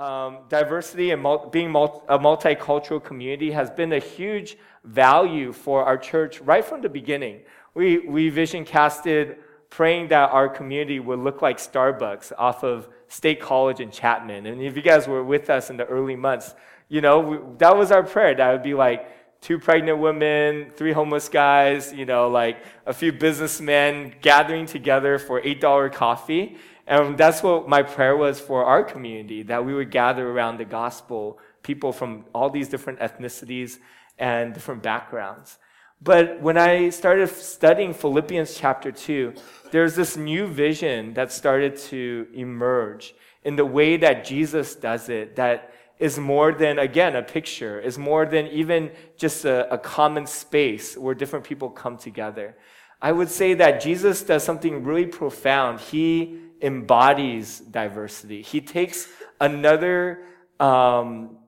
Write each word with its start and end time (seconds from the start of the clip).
um, 0.00 0.38
diversity 0.48 1.10
and 1.10 1.22
mul- 1.22 1.50
being 1.52 1.70
mul- 1.70 2.02
a 2.08 2.18
multicultural 2.18 3.04
community 3.04 3.50
has 3.50 3.70
been 3.70 3.92
a 3.92 3.98
huge 3.98 4.56
value 4.82 5.52
for 5.52 5.84
our 5.84 5.98
church 5.98 6.40
right 6.40 6.64
from 6.64 6.80
the 6.80 6.88
beginning. 6.88 7.42
We, 7.74 7.98
we 7.98 8.30
vision 8.30 8.64
casted 8.64 9.36
praying 9.68 10.08
that 10.08 10.30
our 10.30 10.48
community 10.48 11.00
would 11.00 11.18
look 11.18 11.42
like 11.42 11.58
Starbucks 11.58 12.32
off 12.38 12.64
of 12.64 12.88
State 13.08 13.40
College 13.40 13.80
in 13.80 13.90
Chapman. 13.90 14.46
And 14.46 14.62
if 14.62 14.74
you 14.74 14.82
guys 14.82 15.06
were 15.06 15.22
with 15.22 15.50
us 15.50 15.68
in 15.68 15.76
the 15.76 15.84
early 15.84 16.16
months, 16.16 16.54
you 16.88 17.02
know, 17.02 17.20
we, 17.20 17.38
that 17.58 17.76
was 17.76 17.92
our 17.92 18.02
prayer. 18.02 18.34
That 18.34 18.52
would 18.52 18.62
be 18.62 18.74
like 18.74 19.06
two 19.42 19.58
pregnant 19.58 19.98
women, 19.98 20.70
three 20.76 20.92
homeless 20.92 21.28
guys, 21.28 21.92
you 21.92 22.06
know, 22.06 22.28
like 22.28 22.56
a 22.86 22.94
few 22.94 23.12
businessmen 23.12 24.14
gathering 24.22 24.64
together 24.64 25.18
for 25.18 25.42
$8 25.42 25.92
coffee 25.92 26.56
and 26.90 27.16
that's 27.16 27.40
what 27.40 27.68
my 27.68 27.84
prayer 27.84 28.16
was 28.16 28.40
for 28.40 28.64
our 28.64 28.82
community 28.82 29.44
that 29.44 29.64
we 29.64 29.72
would 29.72 29.92
gather 29.92 30.28
around 30.28 30.58
the 30.58 30.64
gospel, 30.64 31.38
people 31.62 31.92
from 31.92 32.24
all 32.34 32.50
these 32.50 32.68
different 32.68 32.98
ethnicities 32.98 33.78
and 34.18 34.52
different 34.52 34.82
backgrounds. 34.82 35.58
But 36.02 36.40
when 36.42 36.58
I 36.58 36.90
started 36.90 37.28
studying 37.28 37.94
Philippians 37.94 38.56
chapter 38.56 38.90
2, 38.90 39.34
there's 39.70 39.94
this 39.94 40.16
new 40.16 40.48
vision 40.48 41.14
that 41.14 41.30
started 41.30 41.76
to 41.90 42.26
emerge 42.34 43.14
in 43.44 43.54
the 43.54 43.66
way 43.66 43.96
that 43.98 44.24
Jesus 44.24 44.74
does 44.74 45.08
it, 45.08 45.36
that 45.36 45.72
is 46.00 46.18
more 46.18 46.52
than, 46.52 46.80
again, 46.80 47.14
a 47.14 47.22
picture, 47.22 47.78
is 47.78 47.98
more 47.98 48.26
than 48.26 48.48
even 48.48 48.90
just 49.16 49.44
a, 49.44 49.72
a 49.72 49.78
common 49.78 50.26
space 50.26 50.96
where 50.96 51.14
different 51.14 51.44
people 51.44 51.70
come 51.70 51.96
together. 51.96 52.56
I 53.00 53.12
would 53.12 53.30
say 53.30 53.54
that 53.54 53.80
Jesus 53.80 54.22
does 54.22 54.42
something 54.42 54.82
really 54.82 55.06
profound. 55.06 55.78
He 55.78 56.49
embodies 56.62 57.60
diversity. 57.60 58.42
He 58.42 58.60
takes 58.60 59.08
another 59.40 60.24
um, 60.58 61.38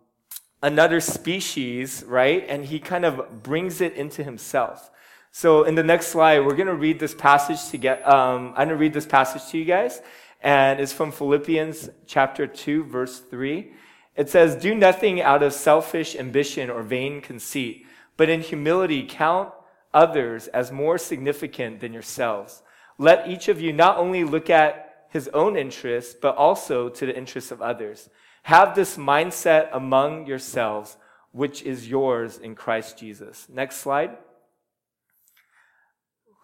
another 0.63 1.01
species, 1.01 2.05
right, 2.07 2.45
and 2.49 2.65
he 2.65 2.79
kind 2.79 3.05
of 3.05 3.43
brings 3.43 3.81
it 3.81 3.95
into 3.95 4.23
himself. 4.25 4.91
So 5.31 5.65
in 5.65 5.75
the 5.75 5.83
next 5.83 6.09
slide, 6.09 6.41
we're 6.41 6.55
going 6.55 6.69
to 6.69 6.75
read 6.75 6.99
this 6.99 7.15
passage 7.15 7.71
to 7.71 7.79
get. 7.79 8.07
Um, 8.09 8.49
I'm 8.51 8.69
going 8.69 8.69
to 8.71 8.77
read 8.77 8.93
this 8.93 9.07
passage 9.07 9.51
to 9.51 9.59
you 9.59 9.65
guys, 9.65 10.01
and 10.41 10.81
it's 10.81 10.93
from 10.93 11.13
Philippians 11.13 11.91
chapter 12.07 12.47
two, 12.47 12.85
verse 12.85 13.21
three. 13.21 13.73
It 14.15 14.29
says, 14.29 14.57
"Do 14.57 14.75
nothing 14.75 15.21
out 15.21 15.43
of 15.43 15.53
selfish 15.53 16.17
ambition 16.17 16.71
or 16.71 16.83
vain 16.83 17.21
conceit, 17.21 17.87
but 18.17 18.29
in 18.29 18.41
humility 18.41 19.07
count 19.09 19.53
others 19.95 20.49
as 20.49 20.73
more 20.73 20.99
significant 20.99 21.81
than 21.81 21.93
yourselves. 21.93 22.63
Let 22.99 23.29
each 23.29 23.49
of 23.49 23.61
you 23.61 23.73
not 23.73 23.99
only 23.99 24.25
look 24.25 24.51
at 24.51 24.92
his 25.13 25.29
own 25.29 25.57
interests, 25.59 26.17
but 26.21 26.35
also 26.37 26.89
to 26.89 27.05
the 27.05 27.15
interests 27.15 27.51
of 27.51 27.61
others. 27.61 28.09
Have 28.45 28.75
this 28.75 28.97
mindset 28.97 29.69
among 29.73 30.27
yourselves, 30.27 30.97
which 31.33 31.63
is 31.63 31.89
yours 31.89 32.39
in 32.39 32.55
Christ 32.55 32.99
Jesus. 32.99 33.47
Next 33.53 33.77
slide. 33.77 34.17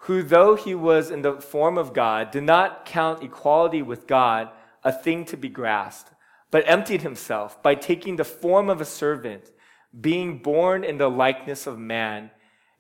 Who, 0.03 0.23
though 0.23 0.55
he 0.55 0.75
was 0.75 1.11
in 1.11 1.23
the 1.23 1.41
form 1.41 1.79
of 1.79 1.95
God, 1.95 2.31
did 2.31 2.45
not 2.45 2.85
count 2.85 3.23
equality 3.23 3.81
with 3.81 4.07
God 4.07 4.51
a 4.85 4.93
thing 4.93 5.25
to 5.27 5.37
be 5.39 5.49
grasped, 5.49 6.13
but 6.51 6.69
emptied 6.69 7.01
himself 7.01 7.63
by 7.63 7.75
taking 7.75 8.17
the 8.17 8.25
form 8.25 8.69
of 8.69 8.83
a 8.83 8.85
servant, 8.85 9.51
being 9.99 10.39
born 10.39 10.85
in 10.85 10.99
the 10.99 11.09
likeness 11.09 11.67
of 11.67 11.79
man, 11.79 12.31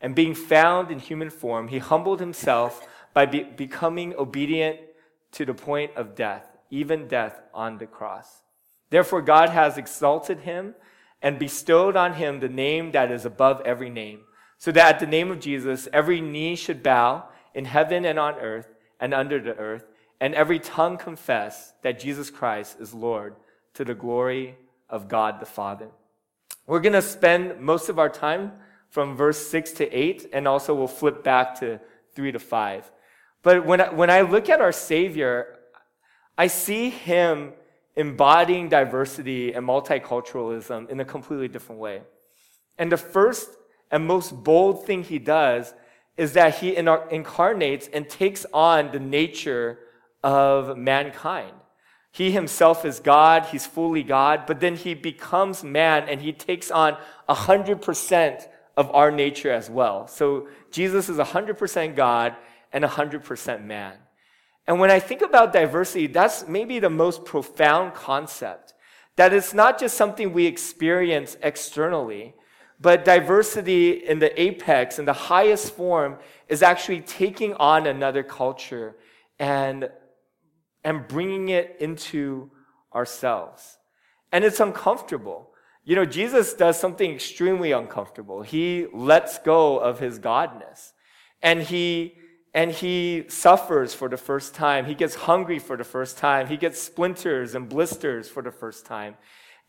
and 0.02 0.14
being 0.14 0.34
found 0.34 0.90
in 0.90 0.98
human 0.98 1.30
form, 1.30 1.68
he 1.68 1.78
humbled 1.78 2.20
himself 2.20 2.86
by 3.14 3.24
be- 3.24 3.42
becoming 3.42 4.14
obedient 4.16 4.78
to 5.32 5.44
the 5.44 5.54
point 5.54 5.92
of 5.96 6.14
death, 6.14 6.46
even 6.70 7.08
death 7.08 7.40
on 7.52 7.78
the 7.78 7.86
cross. 7.86 8.42
Therefore, 8.90 9.22
God 9.22 9.50
has 9.50 9.76
exalted 9.76 10.40
him 10.40 10.74
and 11.20 11.38
bestowed 11.38 11.96
on 11.96 12.14
him 12.14 12.40
the 12.40 12.48
name 12.48 12.92
that 12.92 13.10
is 13.10 13.24
above 13.24 13.60
every 13.62 13.90
name, 13.90 14.20
so 14.56 14.72
that 14.72 14.94
at 14.94 15.00
the 15.00 15.06
name 15.06 15.30
of 15.30 15.40
Jesus, 15.40 15.88
every 15.92 16.20
knee 16.20 16.56
should 16.56 16.82
bow 16.82 17.24
in 17.54 17.64
heaven 17.64 18.04
and 18.04 18.18
on 18.18 18.34
earth 18.34 18.68
and 19.00 19.12
under 19.12 19.40
the 19.40 19.56
earth, 19.56 19.84
and 20.20 20.34
every 20.34 20.58
tongue 20.58 20.96
confess 20.96 21.72
that 21.82 22.00
Jesus 22.00 22.30
Christ 22.30 22.78
is 22.80 22.94
Lord 22.94 23.36
to 23.74 23.84
the 23.84 23.94
glory 23.94 24.56
of 24.88 25.08
God 25.08 25.40
the 25.40 25.46
Father. 25.46 25.88
We're 26.66 26.80
going 26.80 26.92
to 26.92 27.02
spend 27.02 27.60
most 27.60 27.88
of 27.88 27.98
our 27.98 28.08
time 28.08 28.52
from 28.90 29.16
verse 29.16 29.46
6 29.48 29.72
to 29.72 29.90
8, 29.90 30.30
and 30.32 30.48
also 30.48 30.74
we'll 30.74 30.88
flip 30.88 31.22
back 31.22 31.58
to 31.60 31.80
3 32.14 32.32
to 32.32 32.38
5. 32.38 32.90
But 33.42 33.64
when 33.64 33.80
I, 33.80 33.92
when 33.92 34.10
I 34.10 34.22
look 34.22 34.48
at 34.48 34.60
our 34.60 34.72
Savior, 34.72 35.58
I 36.36 36.46
see 36.46 36.90
him 36.90 37.52
embodying 37.96 38.68
diversity 38.68 39.52
and 39.52 39.66
multiculturalism 39.66 40.88
in 40.88 41.00
a 41.00 41.04
completely 41.04 41.48
different 41.48 41.80
way. 41.80 42.02
And 42.78 42.92
the 42.92 42.96
first 42.96 43.50
and 43.90 44.06
most 44.06 44.44
bold 44.44 44.86
thing 44.86 45.02
he 45.02 45.18
does 45.18 45.74
is 46.16 46.32
that 46.34 46.58
he 46.58 46.76
incarnates 46.76 47.88
and 47.92 48.08
takes 48.08 48.44
on 48.52 48.92
the 48.92 49.00
nature 49.00 49.78
of 50.22 50.76
mankind. 50.76 51.52
He 52.10 52.30
himself 52.32 52.84
is 52.84 53.00
God, 53.00 53.46
he's 53.46 53.66
fully 53.66 54.02
God, 54.02 54.44
but 54.46 54.60
then 54.60 54.76
he 54.76 54.94
becomes 54.94 55.62
man 55.62 56.08
and 56.08 56.20
he 56.20 56.32
takes 56.32 56.70
on 56.70 56.96
100% 57.28 58.46
of 58.76 58.90
our 58.94 59.10
nature 59.10 59.52
as 59.52 59.68
well. 59.68 60.06
So 60.06 60.48
Jesus 60.70 61.08
is 61.08 61.18
100% 61.18 61.94
God 61.94 62.36
and 62.72 62.84
100% 62.84 63.64
man. 63.64 63.94
And 64.66 64.78
when 64.78 64.90
I 64.90 65.00
think 65.00 65.22
about 65.22 65.52
diversity, 65.52 66.06
that's 66.06 66.46
maybe 66.46 66.78
the 66.78 66.90
most 66.90 67.24
profound 67.24 67.94
concept. 67.94 68.74
That 69.16 69.32
it's 69.32 69.54
not 69.54 69.80
just 69.80 69.96
something 69.96 70.32
we 70.32 70.46
experience 70.46 71.36
externally, 71.42 72.34
but 72.80 73.04
diversity 73.04 73.92
in 73.92 74.18
the 74.18 74.40
apex, 74.40 74.98
in 74.98 75.06
the 75.06 75.12
highest 75.12 75.74
form, 75.74 76.18
is 76.48 76.62
actually 76.62 77.00
taking 77.00 77.54
on 77.54 77.86
another 77.86 78.22
culture 78.22 78.94
and, 79.38 79.88
and 80.84 81.08
bringing 81.08 81.48
it 81.48 81.76
into 81.80 82.50
ourselves. 82.94 83.78
And 84.30 84.44
it's 84.44 84.60
uncomfortable. 84.60 85.50
You 85.84 85.96
know, 85.96 86.04
Jesus 86.04 86.52
does 86.52 86.78
something 86.78 87.10
extremely 87.10 87.72
uncomfortable. 87.72 88.42
He 88.42 88.86
lets 88.92 89.38
go 89.38 89.78
of 89.78 89.98
his 89.98 90.18
godness. 90.18 90.92
And 91.42 91.62
he 91.62 92.14
and 92.58 92.72
he 92.72 93.24
suffers 93.28 93.94
for 93.94 94.08
the 94.08 94.16
first 94.16 94.52
time. 94.52 94.84
He 94.84 94.96
gets 94.96 95.14
hungry 95.14 95.60
for 95.60 95.76
the 95.76 95.84
first 95.84 96.18
time. 96.18 96.48
He 96.48 96.56
gets 96.56 96.82
splinters 96.82 97.54
and 97.54 97.68
blisters 97.68 98.28
for 98.28 98.42
the 98.42 98.50
first 98.50 98.84
time. 98.84 99.14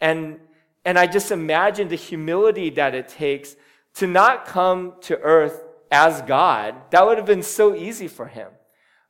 And, 0.01 0.39
and 0.83 0.97
I 0.97 1.05
just 1.05 1.29
imagine 1.29 1.87
the 1.87 1.95
humility 1.95 2.71
that 2.71 2.95
it 2.95 3.07
takes 3.07 3.55
to 3.97 4.07
not 4.07 4.47
come 4.47 4.95
to 5.01 5.19
earth 5.19 5.61
as 5.91 6.23
God. 6.23 6.73
That 6.89 7.05
would 7.05 7.19
have 7.19 7.27
been 7.27 7.43
so 7.43 7.75
easy 7.75 8.07
for 8.07 8.25
him. 8.25 8.49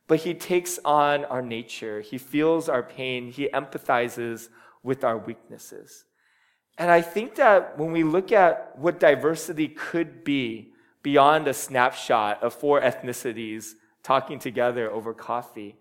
But 0.08 0.18
he 0.18 0.34
takes 0.34 0.78
on 0.84 1.24
our 1.24 1.40
nature. 1.40 2.02
He 2.02 2.18
feels 2.18 2.68
our 2.68 2.82
pain. 2.82 3.32
He 3.32 3.48
empathizes 3.48 4.50
with 4.82 5.04
our 5.04 5.16
weaknesses. 5.16 6.04
And 6.76 6.90
I 6.90 7.00
think 7.00 7.36
that 7.36 7.78
when 7.78 7.92
we 7.92 8.04
look 8.04 8.30
at 8.30 8.76
what 8.76 9.00
diversity 9.00 9.68
could 9.68 10.22
be, 10.22 10.74
beyond 11.02 11.48
a 11.48 11.54
snapshot 11.54 12.42
of 12.42 12.54
four 12.54 12.80
ethnicities 12.80 13.72
talking 14.02 14.38
together 14.38 14.90
over 14.90 15.14
coffee. 15.14 15.76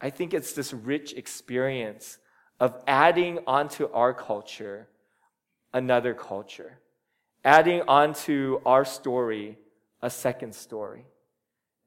I 0.00 0.10
think 0.10 0.34
it's 0.34 0.52
this 0.52 0.72
rich 0.72 1.12
experience 1.14 2.18
of 2.60 2.82
adding 2.86 3.40
onto 3.46 3.90
our 3.92 4.14
culture 4.14 4.88
another 5.72 6.14
culture, 6.14 6.78
adding 7.44 7.82
onto 7.88 8.60
our 8.64 8.84
story 8.84 9.58
a 10.00 10.08
second 10.08 10.54
story. 10.54 11.04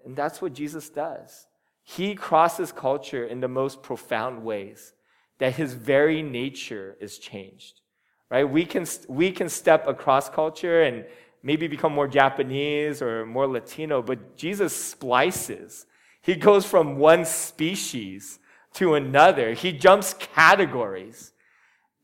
And 0.06 0.16
that's 0.16 0.42
what 0.42 0.54
Jesus 0.54 0.90
does. 0.90 1.48
He 1.84 2.16
crosses 2.16 2.72
culture 2.72 3.26
in 3.26 3.40
the 3.40 3.48
most 3.48 3.82
profound 3.82 4.44
ways 4.44 4.94
that 5.40 5.56
his 5.56 5.74
very 5.74 6.22
nature 6.22 6.98
is 7.00 7.18
changed. 7.18 7.82
Right? 8.30 8.44
We 8.44 8.66
can, 8.66 8.86
we 9.08 9.32
can 9.32 9.48
step 9.48 9.88
across 9.88 10.30
culture 10.30 10.82
and 10.82 11.06
maybe 11.48 11.66
become 11.68 11.94
more 11.94 12.10
Japanese 12.10 13.02
or 13.02 13.26
more 13.26 13.48
Latino, 13.48 14.02
but 14.02 14.36
Jesus 14.36 14.76
splices. 14.76 15.86
He 16.22 16.36
goes 16.36 16.66
from 16.66 16.98
one 16.98 17.24
species 17.24 18.40
to 18.74 18.96
another. 18.96 19.54
He 19.54 19.72
jumps 19.72 20.14
categories. 20.14 21.32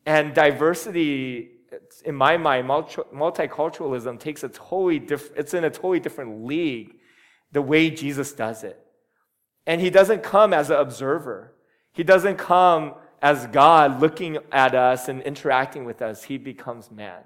And 0.06 0.34
diversity, 0.34 1.50
in 2.06 2.16
my 2.16 2.38
mind, 2.38 2.70
multiculturalism 2.70 4.18
takes 4.18 4.46
a 4.46 4.50
totally 4.50 5.00
different, 5.00 5.38
it's 5.38 5.54
in 5.54 5.66
a 5.66 5.70
totally 5.70 6.00
different 6.00 6.46
league 6.46 6.96
the 7.52 7.62
way 7.62 7.90
Jesus 7.90 8.32
does 8.32 8.64
it. 8.64 8.80
And 9.68 9.82
he 9.82 9.90
doesn't 9.90 10.24
come 10.24 10.54
as 10.54 10.70
an 10.70 10.78
observer. 10.78 11.54
He 11.92 12.04
doesn't 12.04 12.38
come 12.38 12.94
as 13.22 13.48
God 13.48 14.00
looking 14.00 14.38
at 14.54 14.74
us 14.74 15.10
and 15.10 15.22
interacting 15.24 15.84
with 15.84 16.02
us. 16.02 16.24
He 16.24 16.38
becomes 16.38 16.90
man. 16.90 17.24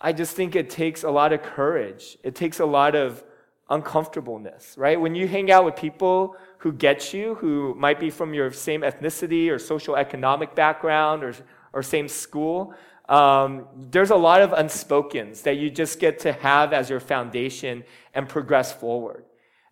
I 0.00 0.12
just 0.12 0.36
think 0.36 0.54
it 0.54 0.70
takes 0.70 1.02
a 1.02 1.10
lot 1.10 1.32
of 1.32 1.42
courage. 1.42 2.18
It 2.22 2.34
takes 2.34 2.60
a 2.60 2.66
lot 2.66 2.94
of 2.94 3.24
uncomfortableness, 3.70 4.74
right? 4.78 5.00
When 5.00 5.14
you 5.14 5.28
hang 5.28 5.50
out 5.50 5.64
with 5.64 5.76
people 5.76 6.36
who 6.58 6.72
get 6.72 7.12
you, 7.12 7.34
who 7.36 7.74
might 7.74 8.00
be 8.00 8.10
from 8.10 8.32
your 8.32 8.50
same 8.52 8.82
ethnicity 8.82 9.50
or 9.50 9.58
social 9.58 9.96
economic 9.96 10.54
background 10.54 11.22
or, 11.22 11.34
or 11.72 11.82
same 11.82 12.08
school, 12.08 12.74
um, 13.08 13.66
there's 13.90 14.10
a 14.10 14.16
lot 14.16 14.42
of 14.42 14.50
unspokens 14.50 15.42
that 15.42 15.56
you 15.56 15.70
just 15.70 15.98
get 15.98 16.18
to 16.20 16.32
have 16.32 16.72
as 16.72 16.90
your 16.90 17.00
foundation 17.00 17.84
and 18.14 18.28
progress 18.28 18.72
forward. 18.72 19.24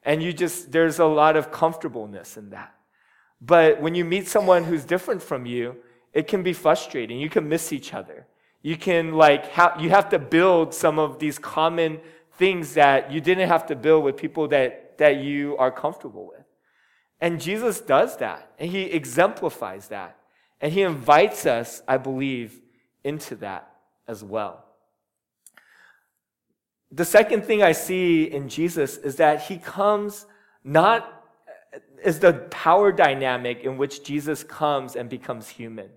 And 0.03 0.23
you 0.23 0.33
just, 0.33 0.73
there's 0.73 0.99
a 0.99 1.05
lot 1.05 1.37
of 1.37 1.51
comfortableness 1.51 2.37
in 2.37 2.51
that. 2.51 2.75
But 3.41 3.81
when 3.81 3.95
you 3.95 4.05
meet 4.05 4.29
someone 4.29 4.65
who's 4.65 4.85
different 4.85 5.23
from 5.23 5.47
you, 5.47 5.77
it 6.13 6.29
can 6.29 6.43
be 6.43 6.53
frustrating. 6.53 7.19
You 7.19 7.29
can 7.29 7.49
miss 7.49 7.73
each 7.73 7.93
other. 7.93 8.27
You 8.67 8.77
can 8.77 9.13
like, 9.13 9.53
ha- 9.53 9.77
you 9.79 9.91
have 9.91 10.09
to 10.09 10.19
build 10.19 10.75
some 10.75 10.99
of 10.99 11.21
these 11.21 11.39
common 11.39 12.01
things 12.33 12.75
that 12.75 13.13
you 13.13 13.21
didn't 13.21 13.47
have 13.47 13.67
to 13.67 13.77
build 13.77 14.03
with 14.03 14.17
people 14.17 14.49
that, 14.49 14.99
that 14.99 15.19
you 15.19 15.57
are 15.57 15.71
comfortable 15.71 16.27
with. 16.27 16.45
And 17.21 17.41
Jesus 17.41 17.81
does 17.81 18.17
that. 18.17 18.51
And 18.59 18.69
he 18.69 18.87
exemplifies 18.87 19.87
that. 19.91 20.19
And 20.61 20.73
he 20.73 20.83
invites 20.83 21.47
us, 21.47 21.81
I 21.87 21.99
believe, 21.99 22.61
into 23.05 23.37
that 23.37 23.71
as 24.09 24.25
well. 24.25 24.65
The 26.91 27.05
second 27.05 27.45
thing 27.45 27.63
I 27.63 27.71
see 27.71 28.25
in 28.25 28.49
Jesus 28.49 28.97
is 28.97 29.15
that 29.15 29.43
he 29.43 29.59
comes 29.59 30.27
not 30.65 31.25
is 32.03 32.19
the 32.19 32.33
power 32.51 32.91
dynamic 32.91 33.61
in 33.61 33.77
which 33.77 34.03
Jesus 34.03 34.43
comes 34.43 34.97
and 34.97 35.09
becomes 35.09 35.51
human. 35.51 35.91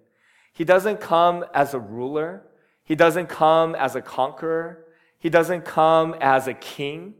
He 0.54 0.66
doesn't 0.66 1.02
come 1.02 1.46
as 1.56 1.74
a 1.74 1.80
ruler. 1.80 2.44
He 2.90 2.96
doesn't 2.96 3.28
come 3.28 3.76
as 3.76 3.96
a 3.96 4.02
conqueror. 4.02 4.84
He 5.20 5.30
doesn't 5.30 5.64
come 5.64 6.16
as 6.20 6.48
a 6.48 6.56
king. 6.56 7.14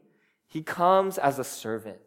He 0.48 0.64
comes 0.64 1.20
as 1.20 1.38
a 1.38 1.44
servant. 1.44 2.00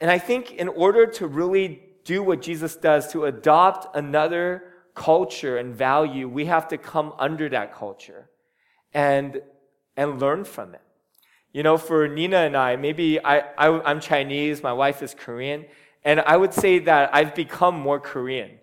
And 0.00 0.08
I 0.08 0.18
think 0.18 0.52
in 0.52 0.68
order 0.68 1.04
to 1.04 1.26
really 1.26 1.82
do 2.04 2.22
what 2.22 2.40
Jesus 2.40 2.76
does, 2.76 3.10
to 3.10 3.24
adopt 3.24 3.96
another 3.96 4.62
culture 4.94 5.58
and 5.58 5.74
value, 5.74 6.28
we 6.28 6.44
have 6.46 6.68
to 6.68 6.78
come 6.78 7.12
under 7.18 7.48
that 7.48 7.74
culture 7.74 8.30
and, 8.94 9.42
and 9.96 10.20
learn 10.20 10.44
from 10.44 10.72
it. 10.72 10.82
You 11.52 11.64
know, 11.64 11.76
for 11.76 12.06
Nina 12.06 12.36
and 12.36 12.56
I, 12.56 12.76
maybe 12.76 13.18
I, 13.18 13.40
I, 13.58 13.90
am 13.90 13.98
Chinese, 13.98 14.62
my 14.62 14.72
wife 14.72 15.02
is 15.02 15.12
Korean, 15.12 15.66
and 16.04 16.20
I 16.20 16.36
would 16.36 16.54
say 16.54 16.78
that 16.78 17.12
I've 17.12 17.34
become 17.34 17.74
more 17.74 17.98
Korean. 17.98 18.59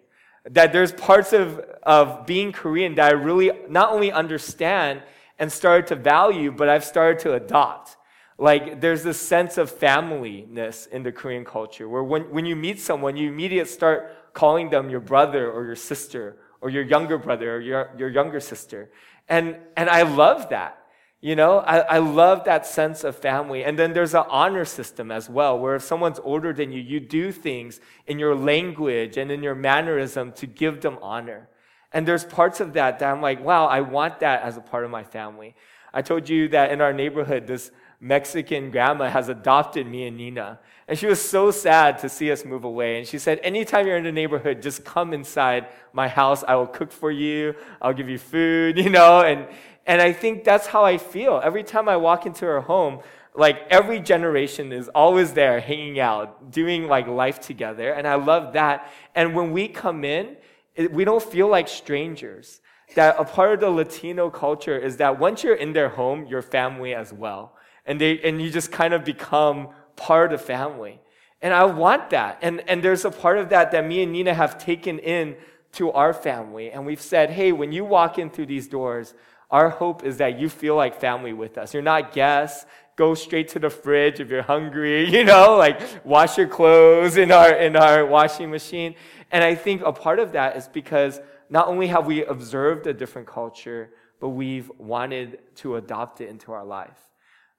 That 0.52 0.72
there's 0.72 0.92
parts 0.92 1.34
of, 1.34 1.60
of 1.84 2.26
being 2.26 2.52
Korean 2.52 2.96
that 2.96 3.12
I 3.12 3.16
really 3.16 3.52
not 3.70 3.92
only 3.92 4.12
understand 4.12 5.04
and 5.40 5.52
started 5.52 5.88
to 5.88 5.96
value, 5.96 6.52
but 6.52 6.70
I've 6.70 6.86
started 6.86 7.20
to 7.20 7.34
adopt. 7.34 7.98
Like, 8.38 8.82
there's 8.82 9.04
this 9.04 9.20
sense 9.20 9.58
of 9.58 9.72
familyness 9.72 10.88
in 10.90 11.04
the 11.04 11.12
Korean 11.12 11.44
culture 11.44 11.90
where 11.90 12.04
when, 12.04 12.24
when 12.32 12.46
you 12.46 12.56
meet 12.56 12.80
someone, 12.80 13.18
you 13.18 13.30
immediately 13.30 13.70
start 13.72 14.34
calling 14.34 14.70
them 14.70 14.90
your 14.90 15.00
brother 15.00 15.52
or 15.52 15.66
your 15.66 15.76
sister 15.76 16.38
or 16.62 16.70
your 16.70 16.84
younger 16.84 17.18
brother 17.18 17.56
or 17.56 17.60
your, 17.60 17.92
your 17.98 18.10
younger 18.10 18.40
sister. 18.40 18.92
And, 19.28 19.58
and 19.76 19.90
I 19.90 20.04
love 20.04 20.50
that. 20.50 20.87
You 21.28 21.36
know, 21.36 21.60
I, 21.60 21.80
I 21.80 21.98
love 21.98 22.46
that 22.46 22.66
sense 22.66 23.04
of 23.04 23.18
family. 23.18 23.66
And 23.66 23.78
then 23.78 23.92
there's 23.92 24.14
an 24.14 24.24
honor 24.30 24.64
system 24.64 25.12
as 25.12 25.30
well, 25.30 25.60
where 25.60 25.76
if 25.76 25.84
someone's 25.84 26.20
older 26.20 26.54
than 26.54 26.72
you, 26.72 26.80
you 26.80 27.02
do 27.02 27.34
things 27.34 27.82
in 28.06 28.18
your 28.18 28.34
language 28.34 29.18
and 29.18 29.30
in 29.30 29.44
your 29.44 29.54
mannerism 29.54 30.32
to 30.32 30.48
give 30.48 30.80
them 30.80 30.98
honor. 31.02 31.50
And 31.92 32.08
there's 32.08 32.24
parts 32.24 32.62
of 32.62 32.72
that 32.76 33.00
that 33.00 33.14
I'm 33.14 33.22
like, 33.22 33.44
wow, 33.44 33.66
I 33.66 33.82
want 33.82 34.22
that 34.22 34.42
as 34.42 34.56
a 34.56 34.62
part 34.62 34.86
of 34.86 34.90
my 34.90 35.04
family. 35.04 35.54
I 35.94 36.02
told 36.02 36.30
you 36.30 36.48
that 36.48 36.72
in 36.72 36.80
our 36.80 36.94
neighborhood, 36.94 37.46
this 37.46 37.72
Mexican 38.00 38.72
grandma 38.72 39.10
has 39.10 39.28
adopted 39.28 39.86
me 39.86 40.08
and 40.08 40.16
Nina. 40.16 40.60
And 40.88 40.98
she 40.98 41.08
was 41.08 41.22
so 41.22 41.52
sad 41.52 41.98
to 42.00 42.08
see 42.08 42.32
us 42.32 42.46
move 42.46 42.64
away. 42.64 43.00
And 43.00 43.06
she 43.06 43.20
said, 43.20 43.42
Anytime 43.44 43.86
you're 43.86 43.98
in 43.98 44.06
the 44.06 44.14
neighborhood, 44.14 44.62
just 44.62 44.86
come 44.86 45.14
inside 45.14 45.68
my 45.92 46.08
house. 46.08 46.46
I 46.48 46.56
will 46.56 46.68
cook 46.68 46.94
for 46.94 47.12
you. 47.12 47.54
I'll 47.82 47.94
give 47.94 48.08
you 48.08 48.18
food, 48.18 48.78
you 48.84 48.90
know? 48.90 49.24
And, 49.24 49.46
and 49.88 50.02
I 50.02 50.12
think 50.12 50.44
that's 50.44 50.68
how 50.68 50.84
I 50.84 50.98
feel. 50.98 51.42
Every 51.44 51.64
time 51.64 51.88
I 51.88 51.96
walk 51.96 52.26
into 52.26 52.46
her 52.46 52.60
home, 52.62 53.00
like 53.34 53.62
every 53.70 54.00
generation 54.02 54.74
is 54.74 54.90
always 54.90 55.34
there 55.34 55.60
hanging 55.62 56.00
out, 56.00 56.52
doing 56.52 56.88
like 56.88 57.08
life 57.08 57.40
together. 57.40 57.94
And 57.94 58.06
I 58.06 58.16
love 58.16 58.54
that. 58.54 58.92
And 59.16 59.34
when 59.34 59.52
we 59.52 59.68
come 59.68 60.04
in, 60.04 60.36
it, 60.76 60.92
we 60.92 61.06
don't 61.06 61.24
feel 61.24 61.48
like 61.48 61.68
strangers. 61.68 62.62
That 62.96 63.16
a 63.20 63.26
part 63.26 63.54
of 63.54 63.60
the 63.60 63.70
Latino 63.70 64.30
culture 64.30 64.78
is 64.78 64.98
that 64.98 65.20
once 65.20 65.44
you're 65.44 65.56
in 65.56 65.74
their 65.74 65.90
home, 65.90 66.26
you're 66.26 66.42
family 66.42 66.94
as 66.94 67.14
well. 67.14 67.56
And 67.86 68.02
they, 68.02 68.20
and 68.22 68.42
you 68.42 68.50
just 68.50 68.72
kind 68.72 68.94
of 68.94 69.06
become 69.06 69.70
part 69.96 70.34
of 70.34 70.42
family. 70.42 71.00
And 71.42 71.54
I 71.54 71.66
want 71.66 72.10
that. 72.10 72.40
And, 72.42 72.62
and 72.68 72.84
there's 72.84 73.06
a 73.06 73.12
part 73.12 73.38
of 73.38 73.50
that 73.50 73.72
that 73.72 73.86
me 73.86 74.04
and 74.04 74.12
Nina 74.12 74.34
have 74.34 74.58
taken 74.58 75.00
in 75.00 75.36
to 75.74 75.92
our 75.92 76.14
family. 76.14 76.72
And 76.72 76.86
we've 76.86 77.02
said, 77.02 77.30
hey, 77.30 77.52
when 77.52 77.72
you 77.72 77.86
walk 77.86 78.18
in 78.18 78.30
through 78.30 78.48
these 78.48 78.68
doors, 78.68 79.14
our 79.50 79.70
hope 79.70 80.04
is 80.04 80.18
that 80.18 80.40
you 80.40 80.50
feel 80.50 80.76
like 80.76 81.00
family 81.00 81.34
with 81.34 81.58
us. 81.58 81.74
You're 81.74 81.84
not 81.84 82.14
guests. 82.14 82.66
Go 82.96 83.14
straight 83.14 83.50
to 83.50 83.60
the 83.60 83.70
fridge 83.70 84.20
if 84.20 84.30
you're 84.30 84.42
hungry, 84.42 85.08
you 85.16 85.24
know, 85.24 85.56
like 85.56 85.80
wash 86.04 86.38
your 86.38 86.48
clothes 86.48 87.18
in 87.18 87.32
our, 87.32 87.54
in 87.54 87.76
our 87.76 88.06
washing 88.06 88.50
machine. 88.50 88.96
And 89.32 89.44
I 89.44 89.56
think 89.56 89.82
a 89.84 89.94
part 89.94 90.20
of 90.20 90.32
that 90.34 90.58
is 90.58 90.68
because 90.68 91.20
not 91.50 91.68
only 91.68 91.88
have 91.88 92.06
we 92.06 92.26
observed 92.26 92.88
a 92.88 92.94
different 92.94 93.28
culture, 93.28 93.92
but 94.20 94.30
we've 94.30 94.72
wanted 94.78 95.40
to 95.56 95.76
adopt 95.76 96.22
it 96.22 96.30
into 96.30 96.52
our 96.52 96.66
life. 96.66 97.00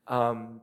Um, 0.09 0.61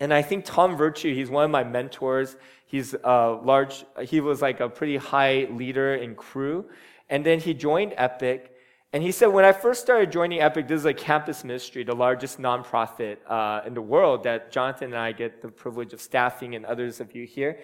and 0.00 0.12
I 0.12 0.22
think 0.22 0.44
Tom 0.44 0.76
Virtue, 0.76 1.14
he's 1.14 1.30
one 1.30 1.44
of 1.44 1.50
my 1.50 1.64
mentors. 1.64 2.36
He's 2.66 2.94
a 2.94 3.38
large, 3.42 3.84
he 4.02 4.20
was 4.20 4.42
like 4.42 4.60
a 4.60 4.68
pretty 4.68 4.96
high 4.96 5.46
leader 5.50 5.94
in 5.94 6.14
Cru. 6.14 6.66
And 7.08 7.24
then 7.24 7.40
he 7.40 7.54
joined 7.54 7.94
Epic. 7.96 8.53
And 8.94 9.02
he 9.02 9.10
said, 9.10 9.26
when 9.26 9.44
I 9.44 9.50
first 9.50 9.80
started 9.80 10.12
joining 10.12 10.40
Epic, 10.40 10.68
this 10.68 10.78
is 10.78 10.84
a 10.84 10.94
campus 10.94 11.42
ministry, 11.42 11.82
the 11.82 11.96
largest 11.96 12.38
nonprofit 12.38 13.16
uh, 13.26 13.62
in 13.66 13.74
the 13.74 13.82
world 13.82 14.22
that 14.22 14.52
Jonathan 14.52 14.92
and 14.92 14.96
I 14.96 15.10
get 15.10 15.42
the 15.42 15.48
privilege 15.48 15.92
of 15.92 16.00
staffing 16.00 16.54
and 16.54 16.64
others 16.64 17.00
of 17.00 17.12
you 17.12 17.26
here. 17.26 17.58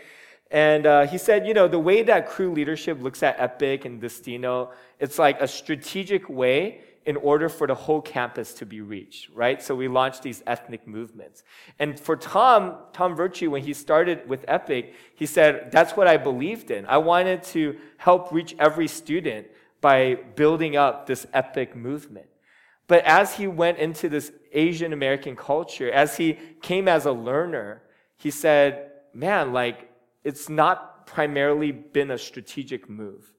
And 0.51 0.87
uh, 0.87 1.07
he 1.07 1.19
said, 1.19 1.47
you 1.47 1.55
know, 1.55 1.69
the 1.69 1.79
way 1.79 2.03
that 2.03 2.29
Cru 2.29 2.53
leadership 2.53 3.01
looks 3.01 3.23
at 3.23 3.39
Epic 3.39 3.85
and 3.85 4.01
Destino, 4.01 4.73
it's 4.99 5.21
like 5.21 5.41
a 5.41 5.47
strategic 5.47 6.29
way 6.29 6.81
in 7.07 7.17
order 7.17 7.49
for 7.49 7.69
the 7.69 7.77
whole 7.77 8.03
campus 8.03 8.53
to 8.55 8.67
be 8.67 8.81
reached, 8.81 9.31
right? 9.33 9.63
So 9.63 9.77
we 9.77 9.87
launched 9.87 10.25
these 10.25 10.43
ethnic 10.49 10.85
movements. 10.89 11.45
And 11.79 11.99
for 11.99 12.17
Tom, 12.17 12.75
Tom 12.93 13.15
Virtue, 13.15 13.53
when 13.53 13.63
he 13.63 13.73
started 13.73 14.29
with 14.29 14.45
Epic, 14.49 14.95
he 15.15 15.27
said, 15.27 15.71
that's 15.71 15.93
what 15.93 16.09
I 16.09 16.17
believed 16.17 16.73
in. 16.73 16.87
I 16.87 16.99
wanted 16.99 17.45
to 17.45 17.79
help 17.99 18.33
reach 18.33 18.57
every 18.59 18.89
student 18.89 19.47
by 19.81 20.15
building 20.37 20.77
up 20.77 21.07
this 21.07 21.27
Epic 21.33 21.75
movement. 21.75 22.27
But 22.87 23.05
as 23.05 23.35
he 23.35 23.47
went 23.47 23.79
into 23.79 24.09
this 24.09 24.33
Asian 24.53 24.93
American 24.93 25.37
culture, 25.37 25.91
as 25.91 26.17
he 26.17 26.39
came 26.61 26.89
as 26.89 27.07
a 27.07 27.13
learner, 27.13 27.83
he 28.17 28.31
said, 28.31 28.91
man, 29.15 29.53
like, 29.53 29.91
it's 30.25 30.49
not 30.49 31.07
primarily 31.07 31.73
been 31.73 32.11
a 32.11 32.19
strategic 32.19 32.89
move 32.89 33.33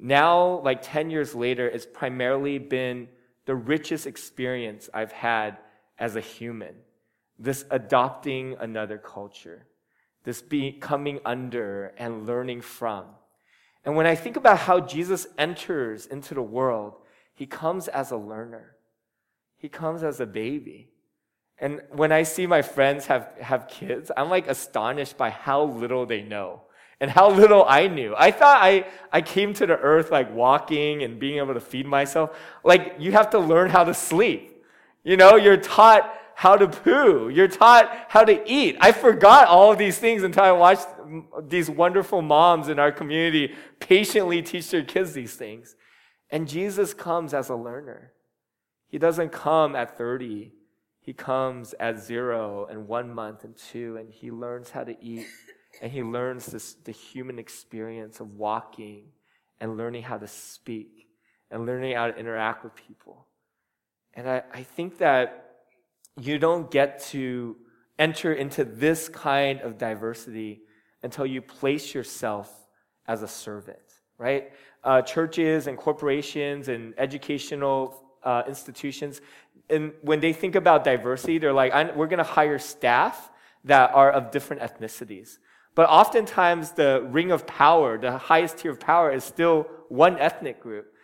now, 0.00 0.60
like 0.60 0.80
10 0.82 1.10
years 1.10 1.34
later, 1.34 1.66
it's 1.66 1.86
primarily 1.86 2.58
been 2.58 3.08
the 3.46 3.54
richest 3.54 4.06
experience 4.06 4.88
I've 4.94 5.12
had 5.12 5.58
as 5.98 6.14
a 6.14 6.20
human. 6.20 6.74
This 7.38 7.64
adopting 7.70 8.56
another 8.60 8.98
culture, 8.98 9.66
this 10.24 10.40
being 10.40 10.80
coming 10.80 11.20
under 11.24 11.94
and 11.98 12.26
learning 12.26 12.60
from. 12.60 13.06
And 13.84 13.96
when 13.96 14.06
I 14.06 14.14
think 14.14 14.36
about 14.36 14.58
how 14.58 14.80
Jesus 14.80 15.26
enters 15.38 16.06
into 16.06 16.34
the 16.34 16.42
world, 16.42 16.94
he 17.34 17.46
comes 17.46 17.88
as 17.88 18.10
a 18.10 18.16
learner. 18.16 18.76
He 19.56 19.68
comes 19.68 20.02
as 20.02 20.20
a 20.20 20.26
baby. 20.26 20.90
And 21.58 21.82
when 21.92 22.12
I 22.12 22.22
see 22.22 22.46
my 22.46 22.62
friends 22.62 23.06
have, 23.06 23.32
have 23.40 23.68
kids, 23.68 24.10
I'm 24.16 24.30
like 24.30 24.46
astonished 24.46 25.16
by 25.16 25.30
how 25.30 25.64
little 25.64 26.06
they 26.06 26.22
know 26.22 26.62
and 27.00 27.10
how 27.10 27.30
little 27.30 27.64
I 27.66 27.86
knew. 27.88 28.14
I 28.16 28.30
thought 28.30 28.58
I, 28.60 28.86
I 29.12 29.22
came 29.22 29.54
to 29.54 29.66
the 29.66 29.76
earth 29.76 30.10
like 30.10 30.32
walking 30.32 31.02
and 31.02 31.18
being 31.18 31.38
able 31.38 31.54
to 31.54 31.60
feed 31.60 31.86
myself. 31.86 32.36
Like, 32.64 32.96
you 32.98 33.12
have 33.12 33.30
to 33.30 33.38
learn 33.38 33.70
how 33.70 33.84
to 33.84 33.94
sleep. 33.94 34.64
You 35.04 35.16
know, 35.16 35.36
you're 35.36 35.56
taught 35.56 36.12
how 36.38 36.54
to 36.54 36.68
poo. 36.68 37.28
You're 37.28 37.48
taught 37.48 38.06
how 38.06 38.22
to 38.22 38.48
eat. 38.48 38.76
I 38.80 38.92
forgot 38.92 39.48
all 39.48 39.72
of 39.72 39.78
these 39.78 39.98
things 39.98 40.22
until 40.22 40.44
I 40.44 40.52
watched 40.52 40.86
these 41.48 41.68
wonderful 41.68 42.22
moms 42.22 42.68
in 42.68 42.78
our 42.78 42.92
community 42.92 43.56
patiently 43.80 44.40
teach 44.42 44.70
their 44.70 44.84
kids 44.84 45.14
these 45.14 45.34
things. 45.34 45.74
And 46.30 46.46
Jesus 46.46 46.94
comes 46.94 47.34
as 47.34 47.48
a 47.48 47.56
learner. 47.56 48.12
He 48.86 48.98
doesn't 48.98 49.30
come 49.32 49.74
at 49.74 49.98
30. 49.98 50.52
He 51.00 51.12
comes 51.12 51.74
at 51.80 51.98
zero 51.98 52.68
and 52.70 52.86
one 52.86 53.12
month 53.12 53.42
and 53.42 53.56
two, 53.56 53.96
and 53.96 54.08
he 54.08 54.30
learns 54.30 54.70
how 54.70 54.84
to 54.84 54.96
eat 55.02 55.26
and 55.82 55.90
he 55.90 56.04
learns 56.04 56.46
this, 56.46 56.74
the 56.74 56.92
human 56.92 57.40
experience 57.40 58.20
of 58.20 58.36
walking 58.36 59.06
and 59.60 59.76
learning 59.76 60.04
how 60.04 60.18
to 60.18 60.28
speak 60.28 61.08
and 61.50 61.66
learning 61.66 61.96
how 61.96 62.06
to 62.06 62.16
interact 62.16 62.62
with 62.62 62.76
people. 62.76 63.26
And 64.14 64.30
I, 64.30 64.44
I 64.54 64.62
think 64.62 64.98
that 64.98 65.47
you 66.20 66.38
don't 66.38 66.70
get 66.70 67.00
to 67.06 67.56
enter 67.98 68.32
into 68.32 68.64
this 68.64 69.08
kind 69.08 69.60
of 69.60 69.78
diversity 69.78 70.62
until 71.02 71.26
you 71.26 71.40
place 71.42 71.94
yourself 71.94 72.52
as 73.06 73.22
a 73.22 73.28
servant, 73.28 73.78
right? 74.18 74.52
uh, 74.84 75.02
churches 75.02 75.66
and 75.66 75.76
corporations 75.76 76.68
and 76.68 76.94
educational 76.98 78.02
uh, 78.24 78.42
institutions, 78.46 79.20
and 79.70 79.92
when 80.02 80.20
they 80.20 80.32
think 80.32 80.54
about 80.54 80.82
diversity, 80.84 81.38
they're 81.38 81.52
like, 81.52 81.72
we're 81.94 82.06
going 82.06 82.18
to 82.18 82.24
hire 82.24 82.58
staff 82.58 83.30
that 83.64 83.90
are 83.94 84.10
of 84.10 84.30
different 84.30 84.62
ethnicities. 84.62 85.38
But 85.74 85.88
oftentimes, 85.90 86.72
the 86.72 87.06
ring 87.10 87.30
of 87.30 87.46
power, 87.46 87.98
the 87.98 88.16
highest 88.16 88.58
tier 88.58 88.70
of 88.70 88.80
power, 88.80 89.12
is 89.12 89.24
still 89.24 89.66
one 89.88 90.18
ethnic 90.18 90.60
group. 90.60 90.94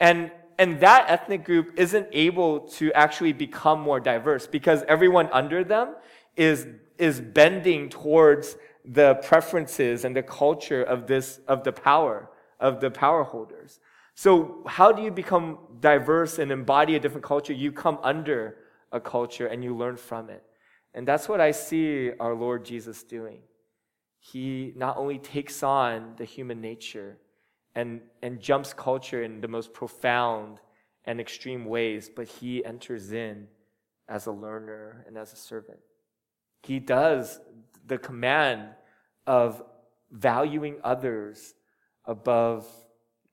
And, 0.00 0.30
and 0.58 0.80
that 0.80 1.06
ethnic 1.08 1.44
group 1.44 1.72
isn't 1.76 2.08
able 2.12 2.60
to 2.60 2.92
actually 2.92 3.32
become 3.32 3.80
more 3.80 4.00
diverse 4.00 4.46
because 4.46 4.82
everyone 4.88 5.28
under 5.32 5.64
them 5.64 5.94
is, 6.36 6.66
is 6.98 7.20
bending 7.20 7.88
towards 7.88 8.56
the 8.84 9.14
preferences 9.16 10.04
and 10.04 10.14
the 10.14 10.22
culture 10.22 10.82
of 10.82 11.06
this, 11.06 11.40
of 11.48 11.64
the 11.64 11.72
power, 11.72 12.30
of 12.60 12.80
the 12.80 12.90
power 12.90 13.24
holders. 13.24 13.80
So, 14.14 14.62
how 14.66 14.92
do 14.92 15.02
you 15.02 15.10
become 15.10 15.58
diverse 15.80 16.38
and 16.38 16.52
embody 16.52 16.94
a 16.94 17.00
different 17.00 17.24
culture? 17.24 17.52
You 17.52 17.72
come 17.72 17.98
under 18.02 18.56
a 18.92 19.00
culture 19.00 19.46
and 19.46 19.64
you 19.64 19.76
learn 19.76 19.96
from 19.96 20.30
it. 20.30 20.44
And 20.94 21.08
that's 21.08 21.28
what 21.28 21.40
I 21.40 21.50
see 21.50 22.12
our 22.20 22.34
Lord 22.34 22.64
Jesus 22.64 23.02
doing. 23.02 23.40
He 24.20 24.72
not 24.76 24.96
only 24.96 25.18
takes 25.18 25.62
on 25.62 26.14
the 26.16 26.24
human 26.24 26.60
nature 26.60 27.18
and, 27.74 28.00
and 28.22 28.40
jumps 28.40 28.72
culture 28.72 29.22
in 29.22 29.40
the 29.40 29.48
most 29.48 29.72
profound 29.72 30.60
and 31.04 31.20
extreme 31.20 31.64
ways, 31.64 32.10
but 32.14 32.28
he 32.28 32.64
enters 32.64 33.12
in 33.12 33.48
as 34.08 34.26
a 34.26 34.32
learner 34.32 35.04
and 35.06 35.18
as 35.18 35.32
a 35.32 35.36
servant. 35.36 35.80
He 36.62 36.78
does 36.78 37.40
the 37.86 37.98
command 37.98 38.68
of 39.26 39.62
valuing 40.10 40.76
others 40.84 41.54
above 42.06 42.66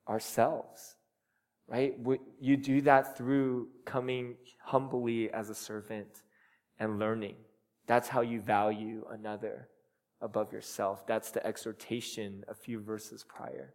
ourselves, 0.07 0.95
right? 1.67 1.95
You 2.39 2.57
do 2.57 2.81
that 2.81 3.17
through 3.17 3.69
coming 3.86 4.36
humbly 4.63 5.29
as 5.31 5.50
a 5.50 5.55
servant 5.55 6.24
and 6.79 7.00
learning. 7.00 7.36
That's 7.88 8.10
how 8.10 8.21
you 8.21 8.41
value 8.41 9.05
another 9.12 9.69
above 10.21 10.51
yourself. 10.51 11.05
That's 11.07 11.31
the 11.31 11.45
exhortation 11.45 12.43
a 12.48 12.53
few 12.53 12.79
verses 12.79 13.24
prior. 13.27 13.74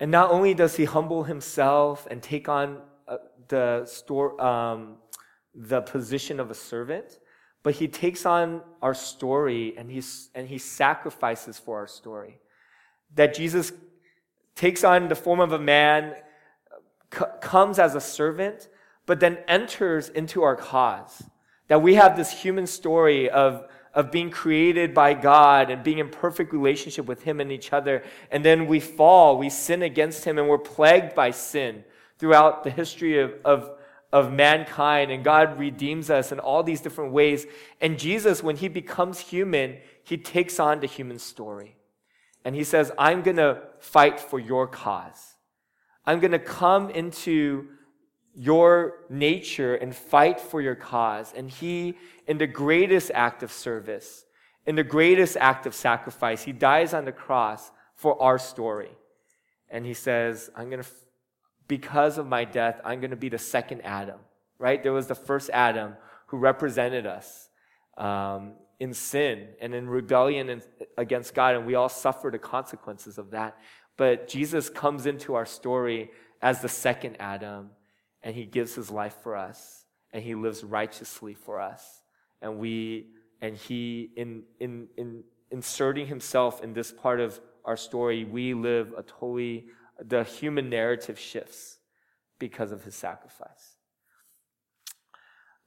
And 0.00 0.10
not 0.10 0.30
only 0.30 0.54
does 0.54 0.76
he 0.76 0.84
humble 0.84 1.24
himself 1.24 2.06
and 2.10 2.22
take 2.22 2.48
on 2.48 2.78
uh, 3.06 3.18
the 3.48 3.84
store, 3.86 4.40
um, 4.40 4.96
the 5.54 5.82
position 5.82 6.40
of 6.40 6.50
a 6.50 6.54
servant, 6.54 7.18
but 7.62 7.74
he 7.74 7.86
takes 7.86 8.26
on 8.26 8.62
our 8.80 8.94
story 8.94 9.74
and 9.76 9.90
he's 9.90 10.30
and 10.34 10.48
he 10.48 10.58
sacrifices 10.58 11.58
for 11.58 11.78
our 11.78 11.86
story. 11.86 12.40
That 13.14 13.34
Jesus 13.34 13.72
takes 14.54 14.84
on 14.84 15.08
the 15.08 15.14
form 15.14 15.40
of 15.40 15.52
a 15.52 15.58
man, 15.58 16.14
c- 17.14 17.24
comes 17.40 17.78
as 17.78 17.94
a 17.94 18.00
servant, 18.00 18.68
but 19.06 19.20
then 19.20 19.38
enters 19.48 20.08
into 20.08 20.42
our 20.42 20.56
cause. 20.56 21.22
That 21.68 21.82
we 21.82 21.94
have 21.94 22.16
this 22.16 22.30
human 22.42 22.66
story 22.66 23.30
of, 23.30 23.66
of 23.94 24.10
being 24.10 24.30
created 24.30 24.94
by 24.94 25.14
God 25.14 25.70
and 25.70 25.82
being 25.82 25.98
in 25.98 26.08
perfect 26.08 26.52
relationship 26.52 27.06
with 27.06 27.22
Him 27.22 27.40
and 27.40 27.52
each 27.52 27.72
other. 27.72 28.02
And 28.30 28.44
then 28.44 28.66
we 28.66 28.80
fall, 28.80 29.38
we 29.38 29.50
sin 29.50 29.82
against 29.82 30.24
Him, 30.24 30.38
and 30.38 30.48
we're 30.48 30.58
plagued 30.58 31.14
by 31.14 31.30
sin 31.30 31.84
throughout 32.18 32.64
the 32.64 32.70
history 32.70 33.18
of, 33.20 33.34
of, 33.44 33.70
of 34.12 34.32
mankind. 34.32 35.10
And 35.10 35.22
God 35.22 35.58
redeems 35.58 36.10
us 36.10 36.32
in 36.32 36.38
all 36.38 36.62
these 36.62 36.80
different 36.80 37.12
ways. 37.12 37.46
And 37.80 37.98
Jesus, 37.98 38.42
when 38.42 38.56
He 38.56 38.68
becomes 38.68 39.18
human, 39.18 39.78
He 40.04 40.16
takes 40.16 40.58
on 40.58 40.80
the 40.80 40.86
human 40.86 41.18
story. 41.18 41.76
And 42.44 42.54
he 42.54 42.64
says, 42.64 42.90
I'm 42.98 43.22
going 43.22 43.36
to 43.36 43.62
fight 43.78 44.18
for 44.18 44.38
your 44.38 44.66
cause. 44.66 45.34
I'm 46.04 46.18
going 46.18 46.32
to 46.32 46.38
come 46.38 46.90
into 46.90 47.68
your 48.34 48.94
nature 49.10 49.74
and 49.74 49.94
fight 49.94 50.40
for 50.40 50.60
your 50.60 50.74
cause. 50.74 51.32
And 51.36 51.50
he, 51.50 51.96
in 52.26 52.38
the 52.38 52.46
greatest 52.46 53.10
act 53.14 53.42
of 53.42 53.52
service, 53.52 54.24
in 54.66 54.76
the 54.76 54.84
greatest 54.84 55.36
act 55.36 55.66
of 55.66 55.74
sacrifice, 55.74 56.42
he 56.42 56.52
dies 56.52 56.94
on 56.94 57.04
the 57.04 57.12
cross 57.12 57.70
for 57.94 58.20
our 58.22 58.38
story. 58.38 58.90
And 59.68 59.84
he 59.84 59.94
says, 59.94 60.50
I'm 60.56 60.70
going 60.70 60.82
to, 60.82 60.88
because 61.68 62.18
of 62.18 62.26
my 62.26 62.44
death, 62.44 62.80
I'm 62.84 63.00
going 63.00 63.10
to 63.10 63.16
be 63.16 63.28
the 63.28 63.38
second 63.38 63.82
Adam, 63.82 64.20
right? 64.58 64.82
There 64.82 64.92
was 64.92 65.06
the 65.06 65.14
first 65.14 65.50
Adam 65.52 65.96
who 66.26 66.38
represented 66.38 67.06
us. 67.06 67.48
Um, 67.96 68.54
in 68.82 68.92
sin 68.92 69.46
and 69.60 69.76
in 69.76 69.88
rebellion 69.88 70.60
against 70.98 71.34
God, 71.34 71.54
and 71.54 71.64
we 71.64 71.76
all 71.76 71.88
suffer 71.88 72.30
the 72.32 72.38
consequences 72.38 73.16
of 73.16 73.30
that. 73.30 73.56
But 73.96 74.26
Jesus 74.26 74.68
comes 74.68 75.06
into 75.06 75.36
our 75.36 75.46
story 75.46 76.10
as 76.42 76.62
the 76.62 76.68
second 76.68 77.16
Adam, 77.20 77.70
and 78.22 78.34
he 78.34 78.44
gives 78.44 78.74
his 78.74 78.90
life 78.90 79.16
for 79.22 79.36
us, 79.36 79.84
and 80.12 80.22
he 80.22 80.34
lives 80.34 80.62
righteously 80.62 81.34
for 81.34 81.60
us. 81.60 82.02
And 82.40 82.58
we, 82.58 83.06
and 83.40 83.56
he, 83.56 84.10
in, 84.16 84.42
in, 84.60 84.88
in 84.96 85.24
inserting 85.50 86.06
himself 86.06 86.62
in 86.62 86.72
this 86.72 86.92
part 86.92 87.20
of 87.20 87.40
our 87.64 87.76
story, 87.76 88.24
we 88.24 88.54
live 88.54 88.92
a 88.96 89.02
totally, 89.02 89.66
the 90.00 90.24
human 90.24 90.68
narrative 90.70 91.18
shifts 91.18 91.78
because 92.38 92.72
of 92.72 92.84
his 92.84 92.94
sacrifice. 92.94 93.76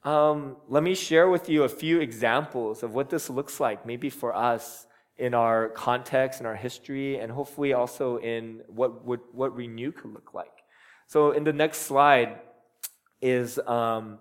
Um, 0.04 0.58
let 0.68 0.84
me 0.84 0.94
share 0.94 1.30
with 1.30 1.50
you 1.50 1.64
a 1.64 1.70
few 1.70 2.00
examples 2.00 2.84
of 2.84 2.94
what 2.94 3.10
this 3.10 3.30
looks 3.30 3.60
like, 3.60 3.86
maybe 3.86 4.10
for 4.10 4.36
us 4.36 4.86
in 5.18 5.34
our 5.34 5.70
context, 5.70 6.42
in 6.42 6.46
our 6.46 6.56
history, 6.56 7.18
and 7.18 7.32
hopefully 7.32 7.74
also 7.74 8.18
in 8.18 8.62
what, 8.68 9.06
what, 9.06 9.34
what 9.34 9.56
Renew 9.56 9.92
could 9.92 10.14
look 10.14 10.34
like. 10.34 10.64
So, 11.08 11.32
in 11.32 11.44
the 11.44 11.54
next 11.54 11.80
slide 11.80 12.40
is 13.22 13.60
um, 13.60 14.20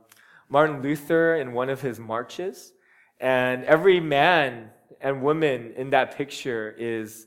Martin 0.49 0.83
Luther 0.83 1.37
in 1.37 1.53
one 1.53 1.71
of 1.71 1.81
his 1.81 1.99
marches, 1.99 2.73
and 3.21 3.65
every 3.65 4.01
man 4.01 4.71
and 5.01 5.23
woman 5.23 5.73
in 5.77 5.91
that 5.91 6.17
picture 6.17 6.75
is 6.79 7.27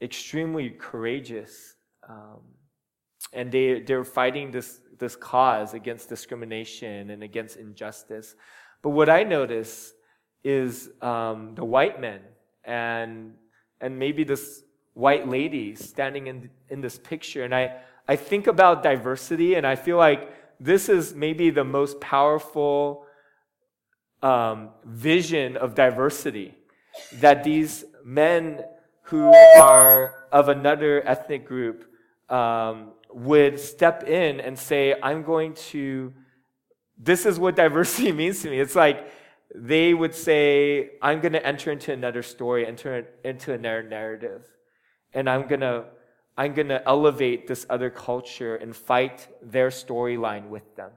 extremely 0.00 0.70
courageous. 0.70 1.74
Um, 2.08 2.40
and 3.32 3.52
they, 3.52 3.80
they're 3.80 4.04
fighting 4.04 4.50
this 4.50 4.80
this 4.98 5.14
cause 5.14 5.74
against 5.74 6.08
discrimination 6.08 7.10
and 7.10 7.22
against 7.22 7.56
injustice. 7.56 8.34
But 8.82 8.90
what 8.90 9.08
I 9.08 9.22
notice 9.22 9.92
is 10.42 10.90
um, 11.00 11.54
the 11.54 11.64
white 11.64 12.00
men 12.00 12.20
and 12.64 13.34
and 13.80 13.98
maybe 13.98 14.24
this 14.24 14.64
white 14.94 15.28
lady 15.28 15.74
standing 15.74 16.26
in 16.26 16.50
in 16.68 16.80
this 16.80 16.98
picture, 16.98 17.44
and 17.44 17.54
I 17.54 17.80
I 18.08 18.16
think 18.16 18.46
about 18.46 18.82
diversity, 18.82 19.54
and 19.54 19.66
I 19.66 19.76
feel 19.76 19.98
like 19.98 20.32
this 20.58 20.88
is 20.88 21.14
maybe 21.14 21.50
the 21.50 21.64
most 21.64 22.00
powerful 22.00 23.04
um, 24.22 24.70
vision 24.84 25.56
of 25.56 25.74
diversity 25.74 26.54
that 27.14 27.44
these 27.44 27.84
men 28.04 28.64
who 29.02 29.32
are 29.60 30.26
of 30.32 30.48
another 30.48 31.06
ethnic 31.06 31.46
group 31.46 31.84
um, 32.28 32.92
would 33.12 33.58
step 33.60 34.04
in 34.04 34.40
and 34.40 34.58
say, 34.58 34.94
I'm 35.02 35.22
going 35.22 35.54
to, 35.70 36.12
this 36.98 37.26
is 37.26 37.38
what 37.38 37.56
diversity 37.64 38.12
means 38.20 38.42
to 38.42 38.50
me. 38.50 38.58
It's 38.58 38.74
like 38.74 39.10
they 39.54 39.94
would 39.94 40.14
say, 40.14 40.90
I'm 41.00 41.20
going 41.20 41.32
to 41.32 41.46
enter 41.46 41.70
into 41.72 41.92
another 41.92 42.22
story, 42.22 42.66
enter 42.66 43.06
into 43.24 43.52
another 43.52 43.82
narrative. 43.82 44.44
And 45.14 45.28
I'm 45.28 45.46
going 45.46 45.60
to, 45.60 45.84
I'm 46.38 46.54
going 46.54 46.68
to 46.68 46.86
elevate 46.88 47.48
this 47.48 47.66
other 47.68 47.90
culture 47.90 48.54
and 48.54 48.74
fight 48.74 49.26
their 49.42 49.70
storyline 49.70 50.48
with 50.48 50.76
them. 50.76 50.92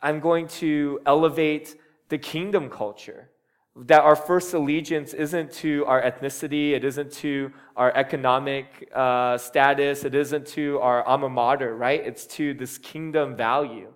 I'm 0.00 0.20
going 0.20 0.48
to 0.48 1.00
elevate 1.06 1.76
the 2.08 2.16
kingdom 2.16 2.70
culture 2.70 3.28
that 3.76 4.00
our 4.00 4.16
first 4.16 4.52
allegiance 4.54 5.12
isn't 5.14 5.52
to 5.52 5.84
our 5.86 6.02
ethnicity, 6.02 6.72
it 6.72 6.82
isn't 6.82 7.12
to 7.12 7.52
our 7.76 7.94
economic 7.94 8.90
uh, 8.94 9.36
status, 9.38 10.04
it 10.04 10.14
isn't 10.14 10.46
to 10.46 10.78
our 10.80 11.04
alma 11.04 11.28
mater, 11.28 11.76
right? 11.76 12.04
It's 12.04 12.26
to 12.38 12.54
this 12.54 12.78
kingdom 12.78 13.36
value. 13.36 13.92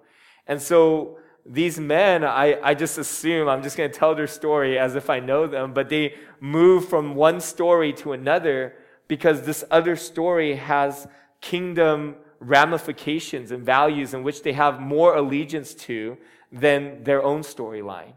And 0.47 0.61
so 0.61 1.19
these 1.45 1.79
men, 1.81 2.25
I, 2.25 2.59
I 2.63 2.75
just 2.75 2.99
assume, 2.99 3.49
I'm 3.49 3.63
just 3.63 3.77
going 3.77 3.91
to 3.91 3.99
tell 3.99 4.15
their 4.15 4.27
story 4.27 4.79
as 4.79 4.97
if 4.97 5.11
I 5.11 5.21
know 5.21 5.47
them, 5.47 5.73
but 5.73 5.89
they 5.89 6.15
move 6.41 6.89
from 6.89 7.15
one 7.15 7.41
story 7.41 7.93
to 7.95 8.13
another 8.13 8.75
because 9.09 9.43
this 9.43 9.65
other 9.71 9.97
story 9.97 10.57
has 10.57 11.07
kingdom 11.41 12.17
ramifications 12.41 13.51
and 13.51 13.65
values 13.65 14.15
in 14.15 14.23
which 14.23 14.43
they 14.43 14.53
have 14.53 14.81
more 14.81 15.17
allegiance 15.17 15.75
to 15.75 16.17
than 16.53 17.03
their 17.05 17.23
own 17.23 17.41
storyline. 17.41 18.13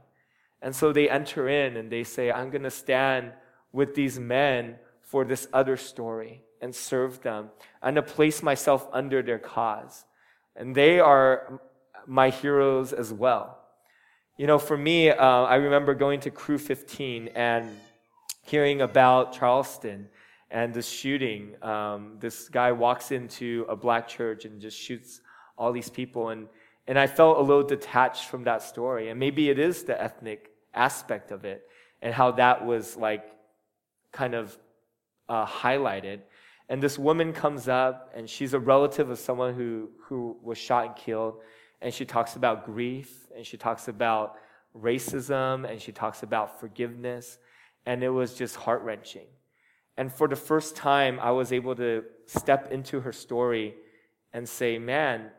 And 0.62 0.76
so 0.76 0.92
they 0.92 1.10
enter 1.10 1.48
in 1.48 1.78
and 1.78 1.92
they 1.92 2.04
say, 2.04 2.32
I'm 2.32 2.50
going 2.50 2.64
to 2.64 2.72
stand 2.72 3.32
with 3.72 3.96
these 3.96 4.20
men 4.20 4.76
for 5.02 5.24
this 5.24 5.48
other 5.54 5.78
story 5.78 6.44
and 6.62 6.76
serve 6.76 7.22
them. 7.22 7.50
I'm 7.82 7.96
going 7.96 8.06
to 8.06 8.14
place 8.14 8.44
myself 8.44 8.88
under 8.92 9.22
their 9.22 9.40
cause. 9.40 10.06
And 10.56 10.76
they 10.76 11.00
are 11.00 11.62
my 12.06 12.30
heroes 12.30 12.92
as 12.92 13.14
well. 13.14 13.58
You 14.38 14.48
know, 14.48 14.60
for 14.60 14.78
me, 14.78 15.10
uh, 15.10 15.26
I 15.26 15.56
remember 15.56 15.94
going 15.94 16.20
to 16.22 16.32
Cru 16.32 16.58
15 16.58 17.30
and 17.30 17.70
hearing 18.44 18.82
about 18.82 19.34
Charleston 19.34 20.10
and 20.52 20.74
this 20.74 20.90
shooting. 20.90 21.62
Um, 21.64 22.18
this 22.20 22.50
guy 22.50 22.72
walks 22.72 23.12
into 23.12 23.66
a 23.70 23.76
black 23.76 24.08
church 24.08 24.46
and 24.46 24.60
just 24.60 24.78
shoots 24.78 25.22
all 25.58 25.72
these 25.72 25.90
people. 25.90 26.30
And, 26.30 26.48
and 26.88 26.98
I 26.98 27.08
felt 27.08 27.38
a 27.38 27.42
little 27.42 27.64
detached 27.64 28.26
from 28.26 28.44
that 28.46 28.62
story. 28.62 29.10
And 29.10 29.20
maybe 29.20 29.50
it 29.50 29.60
is 29.60 29.84
the 29.84 30.02
ethnic 30.02 30.52
aspect 30.74 31.32
of 31.32 31.46
it 31.46 31.68
and 32.02 32.14
how 32.14 32.32
that 32.32 32.66
was 32.66 32.96
like 32.98 33.26
kind 34.12 34.34
of 34.34 34.58
uh, 35.28 35.46
highlighted. 35.46 36.22
And 36.70 36.82
this 36.82 36.98
woman 36.98 37.34
comes 37.34 37.68
up 37.68 38.12
and 38.16 38.30
she's 38.30 38.54
a 38.54 38.60
relative 38.60 39.10
of 39.10 39.20
someone 39.20 39.54
who, 39.54 39.90
who 40.04 40.38
was 40.42 40.58
shot 40.58 40.86
and 40.86 40.96
killed. 40.96 41.36
And 41.82 41.94
she 41.94 42.06
talks 42.06 42.36
about 42.36 42.66
grief 42.66 43.28
and 43.36 43.46
she 43.46 43.58
talks 43.58 43.88
about 43.88 44.36
racism 44.78 45.70
and 45.70 45.82
she 45.82 45.92
talks 45.92 46.24
about 46.24 46.60
forgiveness. 46.60 47.38
And 47.86 48.04
it 48.04 48.10
was 48.10 48.36
just 48.36 48.56
heart 48.56 48.82
wrenching. 48.84 49.28
And 50.00 50.14
for 50.14 50.30
the 50.30 50.38
first 50.38 50.78
time, 50.78 51.20
I 51.20 51.32
was 51.32 51.52
able 51.52 51.76
to 51.76 52.06
step 52.26 52.72
into 52.72 53.02
her 53.02 53.12
story 53.12 53.76
and 54.32 54.48
say, 54.48 54.80
man, 54.80 55.30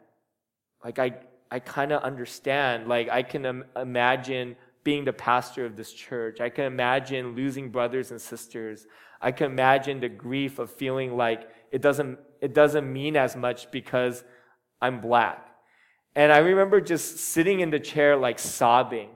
like 0.84 0.98
I, 0.98 1.14
I 1.50 1.60
kind 1.60 1.92
of 1.92 2.02
understand. 2.02 2.86
Like 2.86 3.08
I 3.08 3.22
can 3.22 3.46
Im- 3.46 3.64
imagine 3.74 4.56
being 4.84 5.06
the 5.06 5.14
pastor 5.14 5.64
of 5.64 5.76
this 5.76 5.94
church. 5.94 6.42
I 6.42 6.50
can 6.50 6.66
imagine 6.66 7.34
losing 7.34 7.70
brothers 7.70 8.10
and 8.10 8.20
sisters. 8.20 8.86
I 9.18 9.32
can 9.32 9.50
imagine 9.50 9.98
the 9.98 10.10
grief 10.10 10.58
of 10.58 10.70
feeling 10.70 11.16
like 11.16 11.48
it 11.72 11.80
doesn't, 11.80 12.18
it 12.42 12.52
doesn't 12.52 12.92
mean 12.92 13.16
as 13.16 13.34
much 13.36 13.70
because 13.70 14.24
I'm 14.78 15.00
black. 15.00 15.48
And 16.14 16.30
I 16.30 16.38
remember 16.38 16.82
just 16.82 17.16
sitting 17.16 17.60
in 17.60 17.70
the 17.70 17.80
chair, 17.80 18.14
like 18.14 18.38
sobbing 18.38 19.08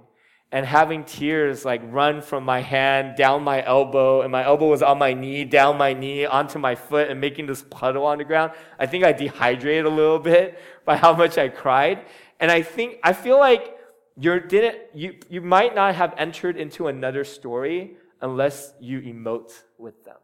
and 0.54 0.64
having 0.64 1.02
tears 1.02 1.64
like 1.64 1.82
run 1.86 2.22
from 2.22 2.44
my 2.44 2.60
hand 2.60 3.16
down 3.16 3.42
my 3.42 3.60
elbow, 3.66 4.22
and 4.22 4.30
my 4.30 4.44
elbow 4.44 4.68
was 4.68 4.82
on 4.82 4.98
my 4.98 5.12
knee, 5.12 5.44
down 5.44 5.76
my 5.76 5.92
knee, 5.92 6.26
onto 6.26 6.60
my 6.60 6.76
foot, 6.76 7.10
and 7.10 7.20
making 7.20 7.46
this 7.46 7.64
puddle 7.70 8.06
on 8.06 8.18
the 8.18 8.24
ground. 8.24 8.52
I 8.78 8.86
think 8.86 9.02
I 9.02 9.12
dehydrated 9.12 9.84
a 9.84 9.88
little 9.90 10.20
bit 10.20 10.56
by 10.84 10.96
how 10.96 11.12
much 11.12 11.38
I 11.38 11.48
cried. 11.48 12.06
And 12.38 12.52
I 12.52 12.62
think, 12.62 12.98
I 13.02 13.14
feel 13.14 13.36
like 13.36 13.76
you 14.16 14.38
didn't, 14.38 14.78
you, 14.94 15.16
you 15.28 15.40
might 15.40 15.74
not 15.74 15.96
have 15.96 16.14
entered 16.16 16.56
into 16.56 16.86
another 16.86 17.24
story 17.24 17.96
unless 18.20 18.74
you 18.80 19.00
emote 19.00 19.60
with 19.76 20.04
them. 20.04 20.18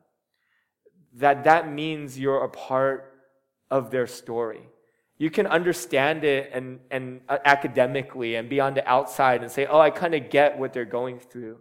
That 1.14 1.42
that 1.42 1.72
means 1.72 2.16
you're 2.16 2.44
a 2.44 2.48
part 2.48 3.12
of 3.68 3.90
their 3.90 4.06
story. 4.06 4.62
You 5.20 5.28
can 5.28 5.46
understand 5.46 6.24
it 6.24 6.50
and, 6.54 6.80
and 6.90 7.20
uh, 7.28 7.36
academically 7.44 8.36
and 8.36 8.48
be 8.48 8.58
on 8.58 8.72
the 8.72 8.88
outside 8.88 9.42
and 9.42 9.52
say, 9.52 9.66
oh, 9.66 9.78
I 9.78 9.90
kind 9.90 10.14
of 10.14 10.30
get 10.30 10.58
what 10.58 10.72
they're 10.72 10.86
going 10.86 11.18
through. 11.18 11.58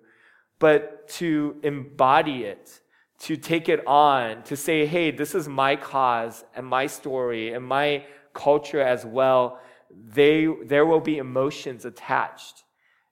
But 0.60 1.10
to 1.20 1.58
embody 1.62 2.46
it, 2.46 2.80
to 3.24 3.36
take 3.36 3.68
it 3.68 3.86
on, 3.86 4.44
to 4.44 4.56
say, 4.56 4.86
hey, 4.86 5.12
this 5.12 5.36
is 5.36 5.50
my 5.50 5.76
cause 5.76 6.46
and 6.56 6.66
my 6.66 6.88
story 6.88 7.52
and 7.52 7.66
my 7.66 8.06
culture 8.34 8.80
as 8.80 9.06
well, 9.06 9.60
they, 9.92 10.48
there 10.66 10.86
will 10.86 11.02
be 11.02 11.18
emotions 11.18 11.84
attached. 11.84 12.64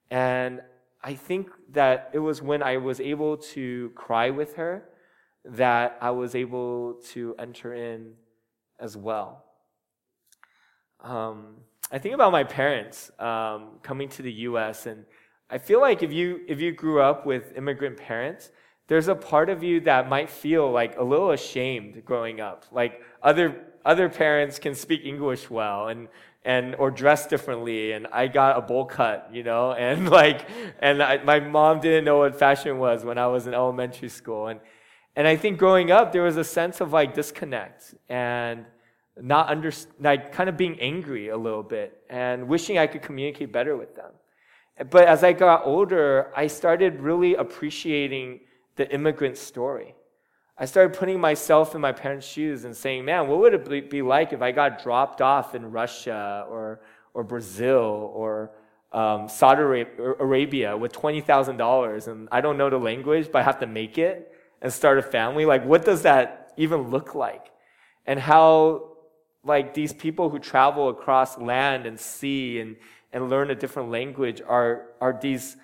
And 0.10 0.62
I 1.04 1.16
think 1.16 1.50
that 1.72 2.12
it 2.14 2.20
was 2.20 2.42
when 2.42 2.64
I 2.64 2.78
was 2.78 3.02
able 3.02 3.36
to 3.56 3.92
cry 3.96 4.30
with 4.30 4.56
her 4.56 4.86
that 5.44 5.98
I 6.00 6.12
was 6.12 6.36
able 6.36 7.02
to 7.12 7.36
enter 7.38 7.74
in 7.74 8.14
as 8.80 8.96
well. 8.96 9.44
Um, 11.02 11.56
I 11.92 12.00
think 12.00 12.16
about 12.16 12.32
my 12.32 12.44
parents 12.44 13.12
um, 13.20 13.80
coming 13.82 14.10
to 14.10 14.22
the 14.22 14.32
U.S. 14.32 14.86
and 14.86 15.06
I 15.50 15.58
feel 15.58 15.80
like 15.80 16.04
if 16.04 16.12
you 16.12 16.42
if 16.48 16.60
you 16.60 16.72
grew 16.74 17.02
up 17.02 17.26
with 17.26 17.56
immigrant 17.56 17.98
parents, 17.98 18.52
there's 18.88 19.08
a 19.08 19.16
part 19.16 19.50
of 19.50 19.64
you 19.64 19.80
that 19.82 20.10
might 20.10 20.30
feel 20.30 20.70
like 20.70 20.98
a 20.98 21.04
little 21.04 21.32
ashamed 21.32 22.04
growing 22.04 22.42
up. 22.42 22.66
Like 22.72 23.02
other 23.24 23.64
other 23.86 24.10
parents 24.10 24.60
can 24.60 24.76
speak 24.76 25.06
English 25.06 25.50
well 25.50 25.88
and 25.88 26.10
and 26.44 26.76
or 26.76 26.92
dress 26.92 27.28
differently, 27.28 27.94
and 27.94 28.08
I 28.08 28.28
got 28.28 28.58
a 28.58 28.62
bowl 28.62 28.86
cut, 28.86 29.30
you 29.32 29.44
know, 29.44 29.72
and 29.88 30.10
like 30.10 30.48
and 30.80 31.02
I, 31.02 31.24
my 31.24 31.40
mom 31.40 31.80
didn't 31.80 32.04
know 32.04 32.20
what 32.20 32.38
fashion 32.38 32.78
was 32.78 33.06
when 33.06 33.18
I 33.18 33.28
was 33.28 33.48
in 33.48 33.54
elementary 33.54 34.10
school, 34.10 34.48
and 34.48 34.60
and 35.16 35.28
I 35.28 35.38
think 35.38 35.58
growing 35.58 35.92
up 35.92 36.12
there 36.12 36.24
was 36.24 36.36
a 36.36 36.44
sense 36.44 36.82
of 36.82 36.92
like 36.92 37.14
disconnect 37.14 37.96
and 38.10 38.66
not 39.22 39.50
under, 39.50 39.72
like 40.00 40.32
kind 40.32 40.50
of 40.50 40.58
being 40.58 40.80
angry 40.80 41.30
a 41.30 41.38
little 41.38 41.64
bit 41.64 42.02
and 42.10 42.48
wishing 42.48 42.78
I 42.78 42.88
could 42.88 43.02
communicate 43.02 43.52
better 43.52 43.76
with 43.76 43.96
them. 43.96 44.12
But 44.90 45.08
as 45.08 45.24
I 45.24 45.34
got 45.34 45.66
older, 45.66 46.32
I 46.36 46.48
started 46.48 47.00
really 47.00 47.36
appreciating 47.36 48.42
the 48.76 48.92
immigrant 48.94 49.38
story. 49.38 49.96
I 50.58 50.66
started 50.66 50.98
putting 50.98 51.20
myself 51.20 51.76
in 51.76 51.82
my 51.82 51.92
parents' 51.92 52.28
shoes 52.28 52.64
and 52.66 52.76
saying, 52.76 53.06
man, 53.06 53.28
what 53.28 53.40
would 53.40 53.54
it 53.54 53.90
be 53.90 54.02
like 54.02 54.34
if 54.34 54.42
I 54.42 54.52
got 54.52 54.82
dropped 54.82 55.22
off 55.22 55.56
in 55.56 55.72
Russia 55.72 56.46
or, 56.50 56.82
or 57.14 57.24
Brazil 57.24 58.12
or 58.14 58.52
um, 58.92 59.28
Saudi 59.28 59.86
Arabia 60.20 60.76
with 60.76 60.94
$20,000 60.94 62.08
and 62.08 62.28
I 62.32 62.42
don't 62.42 62.58
know 62.58 62.70
the 62.70 62.78
language, 62.78 63.32
but 63.32 63.40
I 63.40 63.44
have 63.44 63.60
to 63.60 63.68
make 63.68 63.98
it 63.98 64.34
and 64.62 64.72
start 64.72 64.98
a 64.98 65.04
family? 65.04 65.46
Like, 65.46 65.66
what 65.66 65.86
does 65.86 66.04
that 66.04 66.54
even 66.58 66.90
look 66.90 67.14
like? 67.14 67.52
And 68.06 68.20
how 68.20 68.87
like 69.48 69.74
these 69.74 69.94
people 69.94 70.30
who 70.30 70.40
travel 70.40 70.90
across 70.90 71.38
land 71.38 71.86
and 71.86 72.00
sea 72.00 72.60
and, 72.60 72.76
and 73.14 73.30
learn 73.30 73.50
a 73.50 73.56
different 73.56 73.90
language 73.90 74.42
are, 74.46 74.88
are 75.02 75.18
these, 75.20 75.58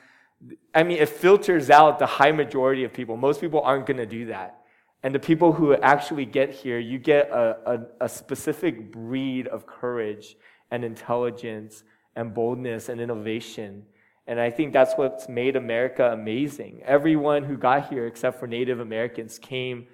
I 0.74 0.84
mean, 0.84 0.98
it 0.98 1.10
filters 1.10 1.70
out 1.70 2.00
the 2.00 2.06
high 2.06 2.32
majority 2.32 2.84
of 2.84 2.94
people. 2.94 3.18
Most 3.18 3.42
people 3.42 3.62
aren't 3.62 3.86
going 3.86 3.98
to 3.98 4.06
do 4.06 4.26
that. 4.28 4.62
And 5.04 5.14
the 5.14 5.20
people 5.20 5.52
who 5.52 5.74
actually 5.76 6.26
get 6.26 6.52
here, 6.52 6.80
you 6.80 6.98
get 6.98 7.30
a, 7.30 7.58
a, 8.00 8.06
a 8.06 8.10
specific 8.10 8.92
breed 8.92 9.48
of 9.48 9.66
courage 9.66 10.38
and 10.72 10.86
intelligence 10.86 11.84
and 12.16 12.34
boldness 12.34 12.88
and 12.90 13.02
innovation. 13.02 13.84
And 14.28 14.40
I 14.40 14.50
think 14.50 14.72
that's 14.72 14.94
what's 14.96 15.28
made 15.28 15.58
America 15.58 16.12
amazing. 16.14 16.82
Everyone 16.86 17.44
who 17.44 17.58
got 17.58 17.90
here, 17.90 18.08
except 18.08 18.40
for 18.40 18.48
Native 18.48 18.80
Americans, 18.80 19.38
came 19.38 19.88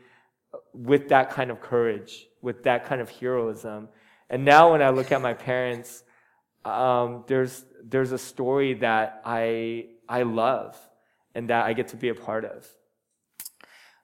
with 0.74 1.10
that 1.10 1.30
kind 1.30 1.52
of 1.52 1.62
courage, 1.62 2.28
with 2.42 2.64
that 2.64 2.86
kind 2.86 3.02
of 3.02 3.10
heroism. 3.10 3.90
And 4.30 4.46
now 4.46 4.72
when 4.72 4.82
I 4.82 4.90
look 4.90 5.12
at 5.12 5.22
my 5.22 5.34
parents, 5.34 6.04
um, 6.66 7.24
there's, 7.28 7.66
there's 7.84 8.12
a 8.12 8.18
story 8.18 8.76
that 8.76 9.22
I, 9.26 9.88
I 10.08 10.24
love 10.24 10.78
and 11.36 11.50
that 11.50 11.66
I 11.66 11.74
get 11.74 11.90
to 11.90 11.98
be 11.98 12.10
a 12.10 12.16
part 12.16 12.46
of. 12.46 12.68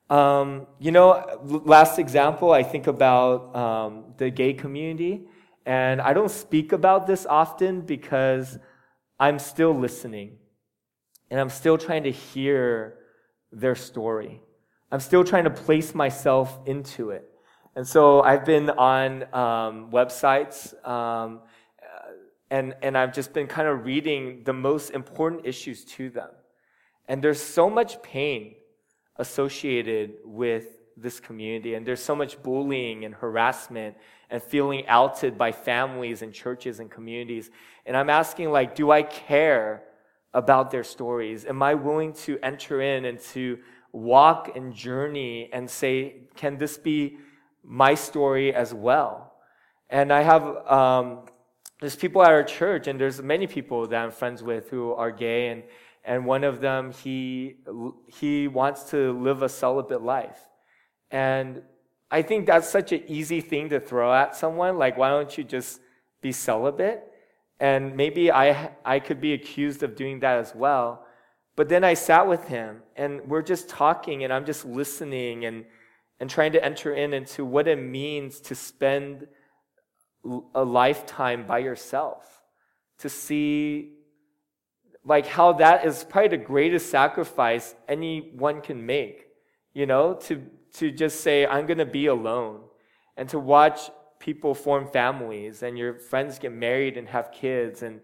Um, 0.09 0.67
you 0.79 0.91
know, 0.91 1.39
last 1.43 1.97
example, 1.97 2.51
I 2.51 2.63
think 2.63 2.87
about 2.87 3.55
um, 3.55 4.13
the 4.17 4.29
gay 4.29 4.53
community. 4.53 5.27
And 5.65 5.99
I 5.99 6.13
don't 6.13 6.29
speak 6.29 6.73
about 6.73 7.07
this 7.07 7.25
often 7.25 7.81
because 7.81 8.59
I'm 9.19 9.39
still 9.39 9.73
listening 9.73 10.37
and 11.31 11.39
I'm 11.39 11.49
still 11.49 11.77
trying 11.77 12.03
to 12.03 12.11
hear 12.11 12.99
their 13.51 13.75
story. 13.75 14.41
I'm 14.91 14.99
still 14.99 15.23
trying 15.23 15.45
to 15.45 15.49
place 15.49 15.95
myself 15.95 16.59
into 16.65 17.09
it. 17.09 17.29
And 17.75 17.87
so 17.87 18.21
I've 18.21 18.45
been 18.45 18.69
on 18.69 19.23
um, 19.33 19.91
websites 19.91 20.73
um, 20.87 21.41
and, 22.51 22.75
and 22.81 22.97
I've 22.97 23.13
just 23.13 23.33
been 23.33 23.47
kind 23.47 23.67
of 23.67 23.85
reading 23.85 24.43
the 24.43 24.53
most 24.53 24.91
important 24.91 25.45
issues 25.45 25.83
to 25.85 26.09
them. 26.09 26.29
And 27.07 27.21
there's 27.23 27.41
so 27.41 27.69
much 27.69 28.01
pain 28.01 28.55
associated 29.17 30.13
with 30.23 30.65
this 30.97 31.19
community, 31.19 31.73
and 31.73 31.85
there's 31.85 32.01
so 32.01 32.15
much 32.15 32.41
bullying 32.41 33.03
and 33.03 33.13
harassment 33.13 33.97
and 34.29 34.41
feeling 34.41 34.87
outed 34.87 35.37
by 35.37 35.51
families 35.51 36.21
and 36.21 36.33
churches 36.33 36.79
and 36.79 36.89
communities. 36.89 37.51
And 37.85 37.97
I'm 37.97 38.09
asking, 38.09 38.51
like, 38.51 38.75
do 38.75 38.91
I 38.91 39.03
care 39.03 39.83
about 40.33 40.71
their 40.71 40.83
stories? 40.83 41.45
Am 41.45 41.61
I 41.61 41.73
willing 41.73 42.13
to 42.13 42.39
enter 42.41 42.81
in 42.81 43.05
and 43.05 43.19
to 43.33 43.59
walk 43.95 44.55
and 44.55 44.73
journey 44.73 45.49
and 45.53 45.69
say, 45.69 46.27
can 46.35 46.57
this 46.57 46.77
be 46.77 47.17
my 47.63 47.95
story 47.95 48.53
as 48.53 48.73
well? 48.73 49.33
And 49.89 50.11
I 50.11 50.21
have, 50.21 50.43
um, 50.67 51.25
there's 51.79 51.95
people 51.95 52.21
at 52.21 52.31
our 52.31 52.43
church, 52.43 52.87
and 52.87 52.99
there's 52.99 53.21
many 53.21 53.47
people 53.47 53.87
that 53.87 54.03
I'm 54.03 54.11
friends 54.11 54.43
with 54.43 54.69
who 54.69 54.93
are 54.93 55.11
gay, 55.11 55.47
and, 55.47 55.63
and 56.03 56.25
one 56.25 56.43
of 56.43 56.59
them, 56.59 56.91
he, 56.91 57.55
he 58.07 58.47
wants 58.47 58.83
to 58.91 59.17
live 59.19 59.41
a 59.41 59.49
celibate 59.49 60.01
life. 60.01 60.39
And 61.09 61.61
I 62.11 62.21
think 62.21 62.47
that's 62.47 62.69
such 62.69 62.91
an 62.91 63.03
easy 63.07 63.41
thing 63.41 63.69
to 63.69 63.79
throw 63.79 64.13
at 64.13 64.35
someone. 64.35 64.77
Like, 64.77 64.97
why 64.97 65.09
don't 65.09 65.37
you 65.37 65.43
just 65.43 65.79
be 66.21 66.31
celibate? 66.31 67.03
And 67.59 67.95
maybe 67.95 68.31
I, 68.31 68.71
I 68.83 68.99
could 68.99 69.21
be 69.21 69.33
accused 69.33 69.83
of 69.83 69.95
doing 69.95 70.19
that 70.19 70.37
as 70.37 70.53
well. 70.53 71.05
But 71.55 71.69
then 71.69 71.83
I 71.83 71.93
sat 71.93 72.27
with 72.27 72.47
him 72.47 72.81
and 72.95 73.21
we're 73.27 73.41
just 73.41 73.69
talking 73.69 74.23
and 74.23 74.33
I'm 74.33 74.45
just 74.45 74.65
listening 74.65 75.45
and, 75.45 75.65
and 76.19 76.29
trying 76.29 76.51
to 76.53 76.63
enter 76.63 76.93
in 76.93 77.13
into 77.13 77.45
what 77.45 77.67
it 77.67 77.77
means 77.77 78.39
to 78.41 78.55
spend 78.55 79.27
a 80.53 80.63
lifetime 80.63 81.45
by 81.45 81.59
yourself. 81.59 82.41
To 82.99 83.09
see 83.09 83.95
like 85.05 85.27
how 85.27 85.53
that 85.53 85.85
is 85.85 86.03
probably 86.03 86.29
the 86.29 86.43
greatest 86.43 86.89
sacrifice 86.89 87.75
anyone 87.87 88.61
can 88.61 88.85
make, 88.85 89.27
you 89.73 89.85
know, 89.85 90.15
to, 90.15 90.43
to 90.73 90.91
just 90.91 91.21
say, 91.21 91.45
I'm 91.45 91.67
going 91.67 91.77
to 91.77 91.85
be 91.85 92.07
alone, 92.07 92.61
and 93.15 93.29
to 93.29 93.39
watch 93.39 93.91
people 94.19 94.55
form 94.55 94.87
families 94.87 95.61
and 95.61 95.77
your 95.77 95.99
friends 95.99 96.39
get 96.39 96.51
married 96.51 96.97
and 96.97 97.07
have 97.07 97.31
kids 97.31 97.83
and 97.83 98.01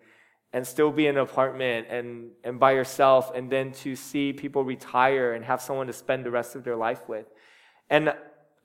and 0.54 0.68
still 0.68 0.92
be 0.92 1.08
in 1.08 1.16
an 1.16 1.24
apartment 1.24 1.88
and, 1.90 2.32
and 2.44 2.60
by 2.60 2.72
yourself, 2.74 3.32
and 3.34 3.50
then 3.50 3.72
to 3.72 3.96
see 3.96 4.34
people 4.34 4.64
retire 4.64 5.34
and 5.34 5.46
have 5.46 5.62
someone 5.62 5.88
to 5.88 5.94
spend 5.94 6.26
the 6.26 6.32
rest 6.32 6.56
of 6.56 6.64
their 6.64 6.76
life 6.76 7.08
with. 7.08 7.26
And 7.90 8.14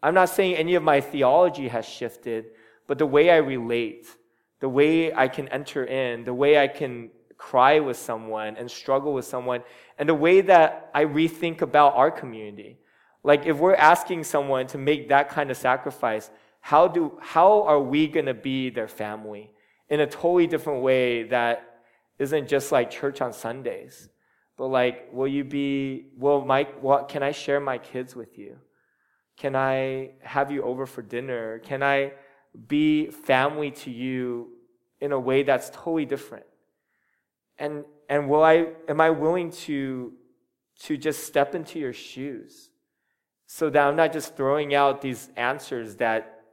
I'm 0.03 0.15
not 0.15 0.29
saying 0.29 0.57
any 0.57 0.75
of 0.75 0.83
my 0.83 1.01
theology 1.01 1.69
has 1.69 1.87
shifted, 1.87 2.47
but 2.87 2.99
the 2.99 3.07
way 3.07 3.31
I 3.31 3.37
relate, 3.37 4.07
the 4.61 4.69
way 4.69 5.15
I 5.15 5.29
can 5.29 5.49
enter 5.49 5.85
in, 5.85 6.25
the 6.25 6.35
way 6.35 6.59
I 6.59 6.69
can 6.69 7.11
cry 7.39 7.81
with 7.81 7.97
someone 7.97 8.57
and 8.57 8.71
struggle 8.71 9.13
with 9.13 9.25
someone, 9.25 9.63
and 9.99 10.09
the 10.09 10.15
way 10.15 10.41
that 10.41 10.91
I 10.95 11.05
rethink 11.05 11.61
about 11.61 11.95
our 11.95 12.11
community. 12.11 12.79
Like 13.23 13.47
if 13.47 13.59
we're 13.59 13.75
asking 13.75 14.25
someone 14.25 14.67
to 14.69 14.79
make 14.79 15.09
that 15.09 15.29
kind 15.29 15.51
of 15.51 15.57
sacrifice, 15.57 16.31
how 16.61 16.89
do 16.89 17.19
how 17.21 17.63
are 17.63 17.81
we 17.81 18.09
going 18.09 18.27
to 18.27 18.35
be 18.35 18.71
their 18.71 18.89
family 18.89 19.51
in 19.89 20.01
a 20.01 20.07
totally 20.07 20.47
different 20.47 20.83
way 20.83 21.25
that 21.25 21.76
isn't 22.19 22.49
just 22.49 22.73
like 22.73 22.91
church 22.91 23.21
on 23.21 23.33
Sundays, 23.33 24.09
but 24.57 24.69
like, 24.69 25.09
will 25.13 25.29
you 25.29 25.45
be, 25.45 26.07
will 26.17 26.45
Mike, 26.45 26.83
what, 26.83 27.09
can 27.09 27.23
I 27.23 27.33
share 27.33 27.61
my 27.61 27.79
kids 27.79 28.17
with 28.17 28.39
you? 28.39 28.57
Can 29.37 29.55
I 29.55 30.13
have 30.21 30.51
you 30.51 30.63
over 30.63 30.87
for 30.87 31.03
dinner? 31.03 31.59
Can 31.59 31.83
I 31.83 32.13
be 32.69 33.11
family 33.11 33.71
to 33.71 33.91
you 33.91 34.49
in 35.01 35.13
a 35.13 35.21
way 35.21 35.43
that's 35.43 35.69
totally 35.71 36.07
different? 36.07 36.47
And, 37.59 37.85
and 38.09 38.29
will 38.29 38.43
I, 38.43 38.69
am 38.89 39.01
I 39.01 39.11
willing 39.11 39.51
to, 39.51 40.13
to 40.81 40.97
just 40.97 41.25
step 41.25 41.55
into 41.55 41.79
your 41.79 41.93
shoes 41.93 42.71
so 43.47 43.69
that 43.71 43.87
I'm 43.87 43.97
not 43.97 44.13
just 44.13 44.37
throwing 44.37 44.75
out 44.75 45.03
these 45.03 45.29
answers 45.37 45.97
that 45.97 46.45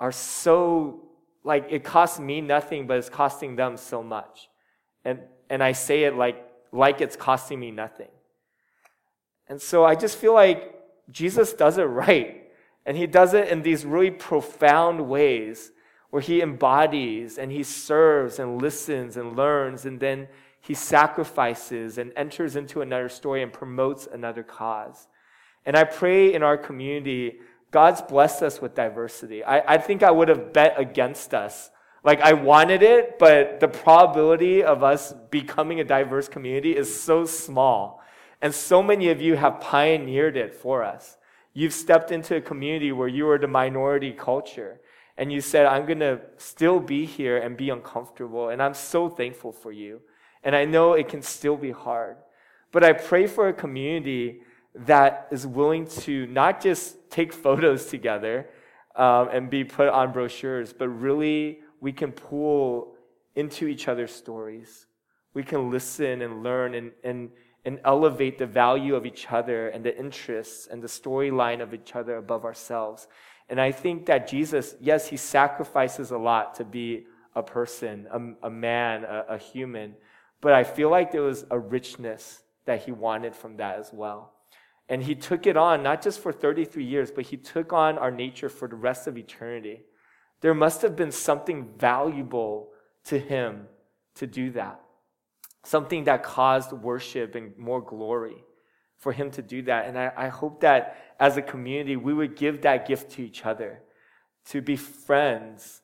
are 0.00 0.12
so, 0.12 1.08
like, 1.44 1.66
it 1.70 1.84
costs 1.84 2.18
me 2.18 2.40
nothing, 2.40 2.86
but 2.86 2.98
it's 2.98 3.08
costing 3.08 3.54
them 3.54 3.76
so 3.76 4.02
much. 4.02 4.48
And, 5.04 5.20
and 5.50 5.62
I 5.62 5.72
say 5.72 6.04
it 6.04 6.14
like, 6.16 6.44
like 6.72 7.00
it's 7.00 7.16
costing 7.16 7.60
me 7.60 7.70
nothing. 7.70 8.08
And 9.48 9.60
so 9.60 9.84
I 9.84 9.94
just 9.94 10.16
feel 10.16 10.34
like 10.34 10.74
Jesus 11.10 11.52
does 11.52 11.78
it 11.78 11.84
right. 11.84 12.50
And 12.86 12.96
he 12.96 13.06
does 13.06 13.34
it 13.34 13.48
in 13.48 13.62
these 13.62 13.84
really 13.84 14.10
profound 14.10 15.08
ways 15.08 15.72
where 16.10 16.22
he 16.22 16.40
embodies 16.40 17.38
and 17.38 17.50
he 17.50 17.62
serves 17.62 18.38
and 18.38 18.60
listens 18.60 19.16
and 19.16 19.36
learns 19.36 19.84
and 19.84 19.98
then 20.00 20.28
he 20.60 20.74
sacrifices 20.74 21.98
and 21.98 22.12
enters 22.16 22.56
into 22.56 22.80
another 22.80 23.08
story 23.08 23.42
and 23.42 23.52
promotes 23.52 24.06
another 24.10 24.42
cause. 24.42 25.08
And 25.66 25.76
I 25.76 25.84
pray 25.84 26.32
in 26.32 26.42
our 26.42 26.56
community, 26.56 27.40
God's 27.70 28.00
blessed 28.00 28.42
us 28.42 28.62
with 28.62 28.74
diversity. 28.74 29.44
I, 29.44 29.74
I 29.74 29.78
think 29.78 30.02
I 30.02 30.10
would 30.10 30.28
have 30.28 30.52
bet 30.52 30.74
against 30.78 31.34
us 31.34 31.70
like 32.04 32.20
I 32.20 32.34
wanted 32.34 32.82
it, 32.82 33.18
but 33.18 33.60
the 33.60 33.68
probability 33.68 34.62
of 34.62 34.82
us 34.82 35.14
becoming 35.30 35.80
a 35.80 35.84
diverse 35.84 36.28
community 36.28 36.76
is 36.76 37.00
so 37.00 37.24
small. 37.24 38.02
And 38.42 38.54
so 38.54 38.82
many 38.82 39.08
of 39.08 39.22
you 39.22 39.36
have 39.36 39.60
pioneered 39.60 40.36
it 40.36 40.54
for 40.54 40.84
us. 40.84 41.16
You've 41.54 41.72
stepped 41.72 42.12
into 42.12 42.36
a 42.36 42.40
community 42.42 42.92
where 42.92 43.08
you 43.08 43.28
are 43.30 43.38
the 43.38 43.48
minority 43.48 44.12
culture. 44.12 44.80
And 45.16 45.32
you 45.32 45.40
said, 45.40 45.64
I'm 45.64 45.86
going 45.86 46.00
to 46.00 46.20
still 46.36 46.78
be 46.78 47.06
here 47.06 47.38
and 47.38 47.56
be 47.56 47.70
uncomfortable. 47.70 48.50
And 48.50 48.60
I'm 48.62 48.74
so 48.74 49.08
thankful 49.08 49.52
for 49.52 49.72
you. 49.72 50.02
And 50.42 50.54
I 50.54 50.66
know 50.66 50.92
it 50.92 51.08
can 51.08 51.22
still 51.22 51.56
be 51.56 51.70
hard. 51.70 52.16
But 52.70 52.84
I 52.84 52.92
pray 52.92 53.26
for 53.26 53.48
a 53.48 53.52
community 53.52 54.42
that 54.74 55.28
is 55.30 55.46
willing 55.46 55.86
to 55.86 56.26
not 56.26 56.60
just 56.60 57.08
take 57.08 57.32
photos 57.32 57.86
together 57.86 58.50
um, 58.96 59.28
and 59.32 59.48
be 59.48 59.64
put 59.64 59.88
on 59.88 60.12
brochures, 60.12 60.72
but 60.72 60.88
really 60.88 61.60
we 61.84 61.92
can 61.92 62.12
pull 62.12 62.94
into 63.34 63.66
each 63.66 63.88
other's 63.88 64.10
stories. 64.10 64.86
We 65.34 65.42
can 65.42 65.70
listen 65.70 66.22
and 66.22 66.42
learn 66.42 66.74
and, 66.74 66.92
and, 67.04 67.28
and 67.66 67.78
elevate 67.84 68.38
the 68.38 68.46
value 68.46 68.94
of 68.94 69.04
each 69.04 69.30
other 69.30 69.68
and 69.68 69.84
the 69.84 69.94
interests 69.94 70.66
and 70.66 70.82
the 70.82 70.88
storyline 70.88 71.60
of 71.60 71.74
each 71.74 71.94
other 71.94 72.16
above 72.16 72.46
ourselves. 72.46 73.06
And 73.50 73.60
I 73.60 73.70
think 73.70 74.06
that 74.06 74.26
Jesus, 74.26 74.76
yes, 74.80 75.08
he 75.08 75.18
sacrifices 75.18 76.10
a 76.10 76.16
lot 76.16 76.54
to 76.54 76.64
be 76.64 77.04
a 77.36 77.42
person, 77.42 78.06
a, 78.10 78.46
a 78.46 78.50
man, 78.50 79.04
a, 79.04 79.34
a 79.34 79.36
human. 79.36 79.94
But 80.40 80.54
I 80.54 80.64
feel 80.64 80.88
like 80.88 81.12
there 81.12 81.20
was 81.20 81.44
a 81.50 81.58
richness 81.58 82.44
that 82.64 82.84
he 82.84 82.92
wanted 82.92 83.36
from 83.36 83.58
that 83.58 83.78
as 83.78 83.90
well. 83.92 84.32
And 84.88 85.02
he 85.02 85.14
took 85.14 85.46
it 85.46 85.58
on, 85.58 85.82
not 85.82 86.00
just 86.00 86.20
for 86.20 86.32
33 86.32 86.82
years, 86.82 87.10
but 87.10 87.26
he 87.26 87.36
took 87.36 87.74
on 87.74 87.98
our 87.98 88.10
nature 88.10 88.48
for 88.48 88.68
the 88.68 88.74
rest 88.74 89.06
of 89.06 89.18
eternity. 89.18 89.82
There 90.40 90.54
must 90.54 90.82
have 90.82 90.96
been 90.96 91.12
something 91.12 91.68
valuable 91.76 92.68
to 93.04 93.18
him 93.18 93.66
to 94.16 94.26
do 94.26 94.50
that. 94.50 94.80
Something 95.64 96.04
that 96.04 96.22
caused 96.22 96.72
worship 96.72 97.34
and 97.34 97.56
more 97.56 97.80
glory 97.80 98.44
for 98.98 99.12
him 99.12 99.30
to 99.32 99.42
do 99.42 99.62
that. 99.62 99.86
And 99.86 99.98
I, 99.98 100.12
I 100.16 100.28
hope 100.28 100.60
that 100.60 100.96
as 101.18 101.36
a 101.36 101.42
community, 101.42 101.96
we 101.96 102.14
would 102.14 102.36
give 102.36 102.62
that 102.62 102.86
gift 102.86 103.12
to 103.12 103.22
each 103.22 103.44
other 103.44 103.82
to 104.46 104.60
be 104.60 104.76
friends, 104.76 105.82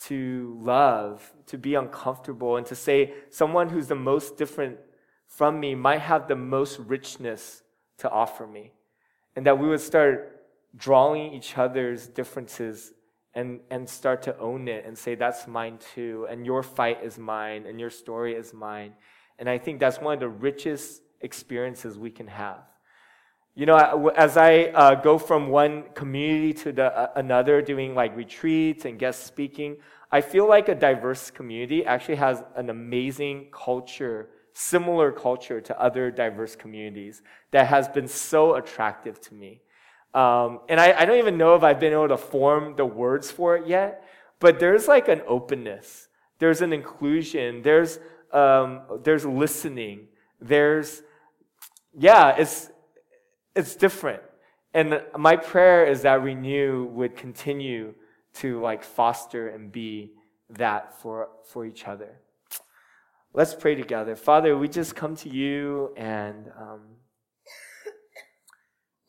to 0.00 0.58
love, 0.60 1.32
to 1.46 1.56
be 1.56 1.74
uncomfortable, 1.74 2.56
and 2.56 2.66
to 2.66 2.74
say 2.74 3.14
someone 3.30 3.68
who's 3.70 3.88
the 3.88 3.94
most 3.94 4.36
different 4.36 4.78
from 5.26 5.60
me 5.60 5.74
might 5.74 6.00
have 6.00 6.28
the 6.28 6.36
most 6.36 6.78
richness 6.80 7.62
to 7.98 8.10
offer 8.10 8.46
me. 8.46 8.72
And 9.34 9.46
that 9.46 9.58
we 9.58 9.68
would 9.68 9.80
start 9.80 10.44
drawing 10.76 11.32
each 11.32 11.56
other's 11.56 12.06
differences 12.06 12.92
and, 13.34 13.60
and 13.70 13.88
start 13.88 14.22
to 14.22 14.38
own 14.38 14.68
it 14.68 14.84
and 14.86 14.96
say, 14.96 15.14
that's 15.14 15.46
mine 15.46 15.78
too, 15.94 16.26
and 16.30 16.44
your 16.44 16.62
fight 16.62 16.98
is 17.02 17.18
mine, 17.18 17.66
and 17.66 17.80
your 17.80 17.90
story 17.90 18.34
is 18.34 18.52
mine. 18.52 18.92
And 19.38 19.48
I 19.48 19.58
think 19.58 19.80
that's 19.80 20.00
one 20.00 20.14
of 20.14 20.20
the 20.20 20.28
richest 20.28 21.02
experiences 21.20 21.98
we 21.98 22.10
can 22.10 22.26
have. 22.26 22.60
You 23.54 23.66
know, 23.66 24.08
as 24.16 24.36
I 24.36 24.64
uh, 24.74 24.94
go 24.94 25.18
from 25.18 25.48
one 25.48 25.84
community 25.94 26.54
to 26.54 26.72
the, 26.72 26.96
uh, 26.96 27.10
another, 27.16 27.60
doing 27.60 27.94
like 27.94 28.16
retreats 28.16 28.86
and 28.86 28.98
guest 28.98 29.26
speaking, 29.26 29.76
I 30.10 30.20
feel 30.20 30.46
like 30.46 30.68
a 30.68 30.74
diverse 30.74 31.30
community 31.30 31.84
actually 31.84 32.16
has 32.16 32.42
an 32.56 32.70
amazing 32.70 33.48
culture, 33.52 34.28
similar 34.54 35.12
culture 35.12 35.60
to 35.60 35.80
other 35.80 36.10
diverse 36.10 36.56
communities 36.56 37.22
that 37.50 37.66
has 37.66 37.88
been 37.88 38.08
so 38.08 38.54
attractive 38.54 39.20
to 39.22 39.34
me. 39.34 39.62
Um, 40.14 40.60
and 40.68 40.78
I, 40.78 40.92
I 40.92 41.04
don't 41.04 41.18
even 41.18 41.38
know 41.38 41.54
if 41.54 41.62
I've 41.62 41.80
been 41.80 41.92
able 41.92 42.08
to 42.08 42.18
form 42.18 42.76
the 42.76 42.84
words 42.84 43.30
for 43.30 43.56
it 43.56 43.66
yet, 43.66 44.04
but 44.40 44.58
there's 44.60 44.88
like 44.88 45.08
an 45.08 45.22
openness, 45.26 46.08
there's 46.38 46.60
an 46.60 46.72
inclusion, 46.72 47.62
there's, 47.62 47.98
um, 48.32 48.82
there's 49.04 49.24
listening, 49.24 50.08
there's, 50.40 51.02
yeah, 51.96 52.36
it's, 52.36 52.70
it's 53.54 53.74
different. 53.74 54.22
And 54.74 55.02
my 55.18 55.36
prayer 55.36 55.86
is 55.86 56.02
that 56.02 56.22
Renew 56.22 56.84
would 56.86 57.16
continue 57.16 57.94
to 58.34 58.60
like 58.60 58.82
foster 58.82 59.48
and 59.48 59.70
be 59.70 60.12
that 60.50 61.00
for, 61.00 61.28
for 61.44 61.64
each 61.64 61.86
other. 61.86 62.20
Let's 63.34 63.54
pray 63.54 63.74
together. 63.74 64.16
Father, 64.16 64.56
we 64.56 64.68
just 64.68 64.94
come 64.94 65.16
to 65.16 65.28
you 65.28 65.94
and 65.96 66.50
um, 66.58 66.80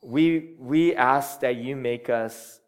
we, 0.04 0.56
we 0.60 0.96
ask 0.96 1.40
that 1.40 1.56
you 1.56 1.76
make 1.76 2.10
us, 2.10 2.60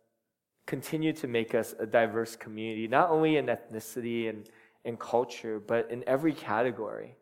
continue 0.65 1.13
to 1.13 1.28
make 1.28 1.54
us 1.54 1.76
a 1.80 1.86
diverse 1.86 2.36
community, 2.36 2.88
not 2.88 3.10
only 3.10 3.38
in 3.38 3.48
ethnicity 3.48 4.30
and, 4.30 4.50
and 4.86 5.00
culture, 5.00 5.60
but 5.60 5.91
in 5.91 6.04
every 6.08 6.34
category. 6.34 7.15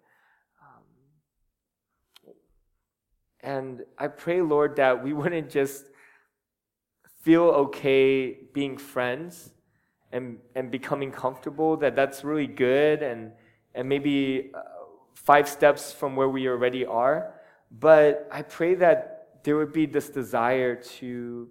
Um, 0.62 2.34
and 3.42 3.82
I 3.98 4.08
pray, 4.08 4.42
Lord, 4.42 4.76
that 4.76 5.04
we 5.04 5.14
wouldn't 5.20 5.50
just 5.50 5.86
feel 7.22 7.44
okay 7.44 8.38
being 8.54 8.78
friends 8.78 9.52
and, 10.12 10.38
and 10.56 10.70
becoming 10.70 11.12
comfortable, 11.12 11.76
that 11.78 11.96
that's 11.96 12.24
really 12.24 12.48
good 12.48 13.02
and, 13.02 13.32
and 13.74 13.90
maybe 13.90 14.52
uh, 14.54 14.60
five 15.16 15.50
steps 15.50 15.92
from 15.92 16.16
where 16.16 16.30
we 16.30 16.48
already 16.48 16.86
are. 16.86 17.34
But 17.72 18.28
I 18.32 18.44
pray 18.44 18.76
that 18.76 19.13
there 19.44 19.58
would 19.58 19.74
be 19.74 19.86
this 19.86 20.10
desire 20.10 20.76
to 20.76 21.50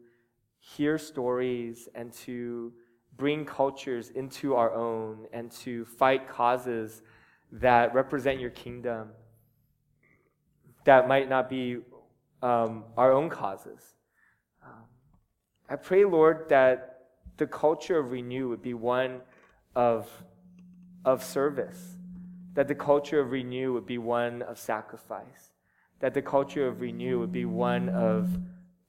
hear 0.58 0.98
stories 0.98 1.88
and 1.94 2.12
to 2.12 2.72
bring 3.16 3.44
cultures 3.44 4.10
into 4.10 4.54
our 4.54 4.72
own 4.72 5.26
and 5.32 5.50
to 5.50 5.84
fight 5.84 6.26
causes 6.26 7.02
that 7.52 7.94
represent 7.94 8.40
your 8.40 8.50
kingdom 8.50 9.10
that 10.84 11.06
might 11.06 11.28
not 11.28 11.48
be 11.48 11.78
um, 12.42 12.84
our 12.96 13.12
own 13.12 13.28
causes. 13.28 13.94
Um, 14.64 14.84
I 15.68 15.76
pray, 15.76 16.04
Lord, 16.04 16.48
that 16.48 17.04
the 17.36 17.46
culture 17.46 17.98
of 17.98 18.10
renew 18.10 18.48
would 18.48 18.62
be 18.62 18.74
one 18.74 19.20
of, 19.76 20.10
of 21.04 21.22
service, 21.22 21.96
that 22.54 22.66
the 22.66 22.74
culture 22.74 23.20
of 23.20 23.30
renew 23.30 23.72
would 23.74 23.86
be 23.86 23.98
one 23.98 24.42
of 24.42 24.58
sacrifice 24.58 25.51
that 26.02 26.12
the 26.12 26.20
culture 26.20 26.68
of 26.68 26.82
renew 26.82 27.18
would 27.20 27.32
be 27.32 27.46
one 27.46 27.88
of 27.88 28.28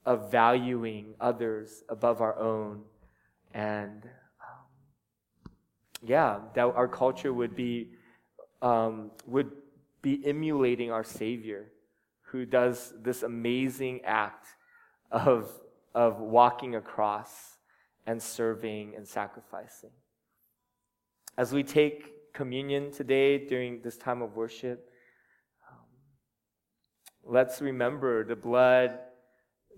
of 0.05 0.31
valuing 0.31 1.13
others 1.19 1.83
above 1.89 2.21
our 2.21 2.37
own. 2.37 2.81
And 3.53 4.03
um, 4.41 5.51
yeah, 6.01 6.39
that 6.55 6.65
our 6.65 6.87
culture 6.87 7.33
would 7.33 7.55
be, 7.55 7.91
um, 8.61 9.11
would 9.25 9.51
be 10.01 10.21
emulating 10.25 10.91
our 10.91 11.03
Savior 11.03 11.71
who 12.21 12.45
does 12.45 12.93
this 13.01 13.23
amazing 13.23 14.01
act 14.03 14.47
of, 15.11 15.51
of 15.93 16.19
walking 16.19 16.75
across 16.75 17.57
and 18.07 18.21
serving 18.21 18.95
and 18.97 19.07
sacrificing. 19.07 19.91
As 21.37 21.53
we 21.53 21.63
take 21.63 22.33
communion 22.33 22.91
today 22.91 23.47
during 23.47 23.81
this 23.81 23.97
time 23.97 24.21
of 24.21 24.35
worship, 24.35 24.89
let's 27.25 27.61
remember 27.61 28.23
the 28.23 28.35
blood 28.35 28.99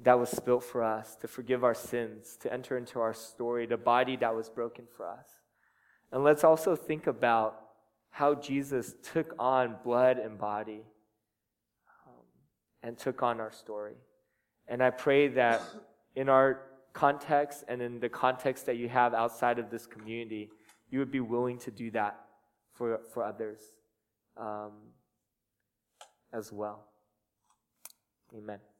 that 0.03 0.19
was 0.19 0.29
spilt 0.29 0.63
for 0.63 0.83
us 0.83 1.15
to 1.17 1.27
forgive 1.27 1.63
our 1.63 1.73
sins, 1.73 2.37
to 2.41 2.51
enter 2.51 2.77
into 2.77 2.99
our 2.99 3.13
story, 3.13 3.65
the 3.65 3.77
body 3.77 4.17
that 4.17 4.35
was 4.35 4.49
broken 4.49 4.85
for 4.95 5.07
us. 5.07 5.27
And 6.11 6.23
let's 6.23 6.43
also 6.43 6.75
think 6.75 7.07
about 7.07 7.61
how 8.09 8.35
Jesus 8.35 8.95
took 9.01 9.33
on 9.39 9.77
blood 9.83 10.17
and 10.17 10.37
body 10.37 10.81
um, 12.07 12.23
and 12.83 12.97
took 12.97 13.23
on 13.23 13.39
our 13.39 13.51
story. 13.51 13.95
And 14.67 14.81
I 14.81 14.89
pray 14.89 15.27
that 15.29 15.61
in 16.15 16.29
our 16.29 16.61
context 16.93 17.65
and 17.67 17.81
in 17.81 17.99
the 17.99 18.09
context 18.09 18.65
that 18.65 18.77
you 18.77 18.89
have 18.89 19.13
outside 19.13 19.59
of 19.59 19.69
this 19.69 19.85
community, 19.85 20.49
you 20.89 20.99
would 20.99 21.11
be 21.11 21.19
willing 21.19 21.57
to 21.59 21.71
do 21.71 21.91
that 21.91 22.19
for, 22.73 23.01
for 23.13 23.23
others 23.23 23.59
um, 24.37 24.71
as 26.33 26.51
well. 26.51 26.85
Amen. 28.33 28.74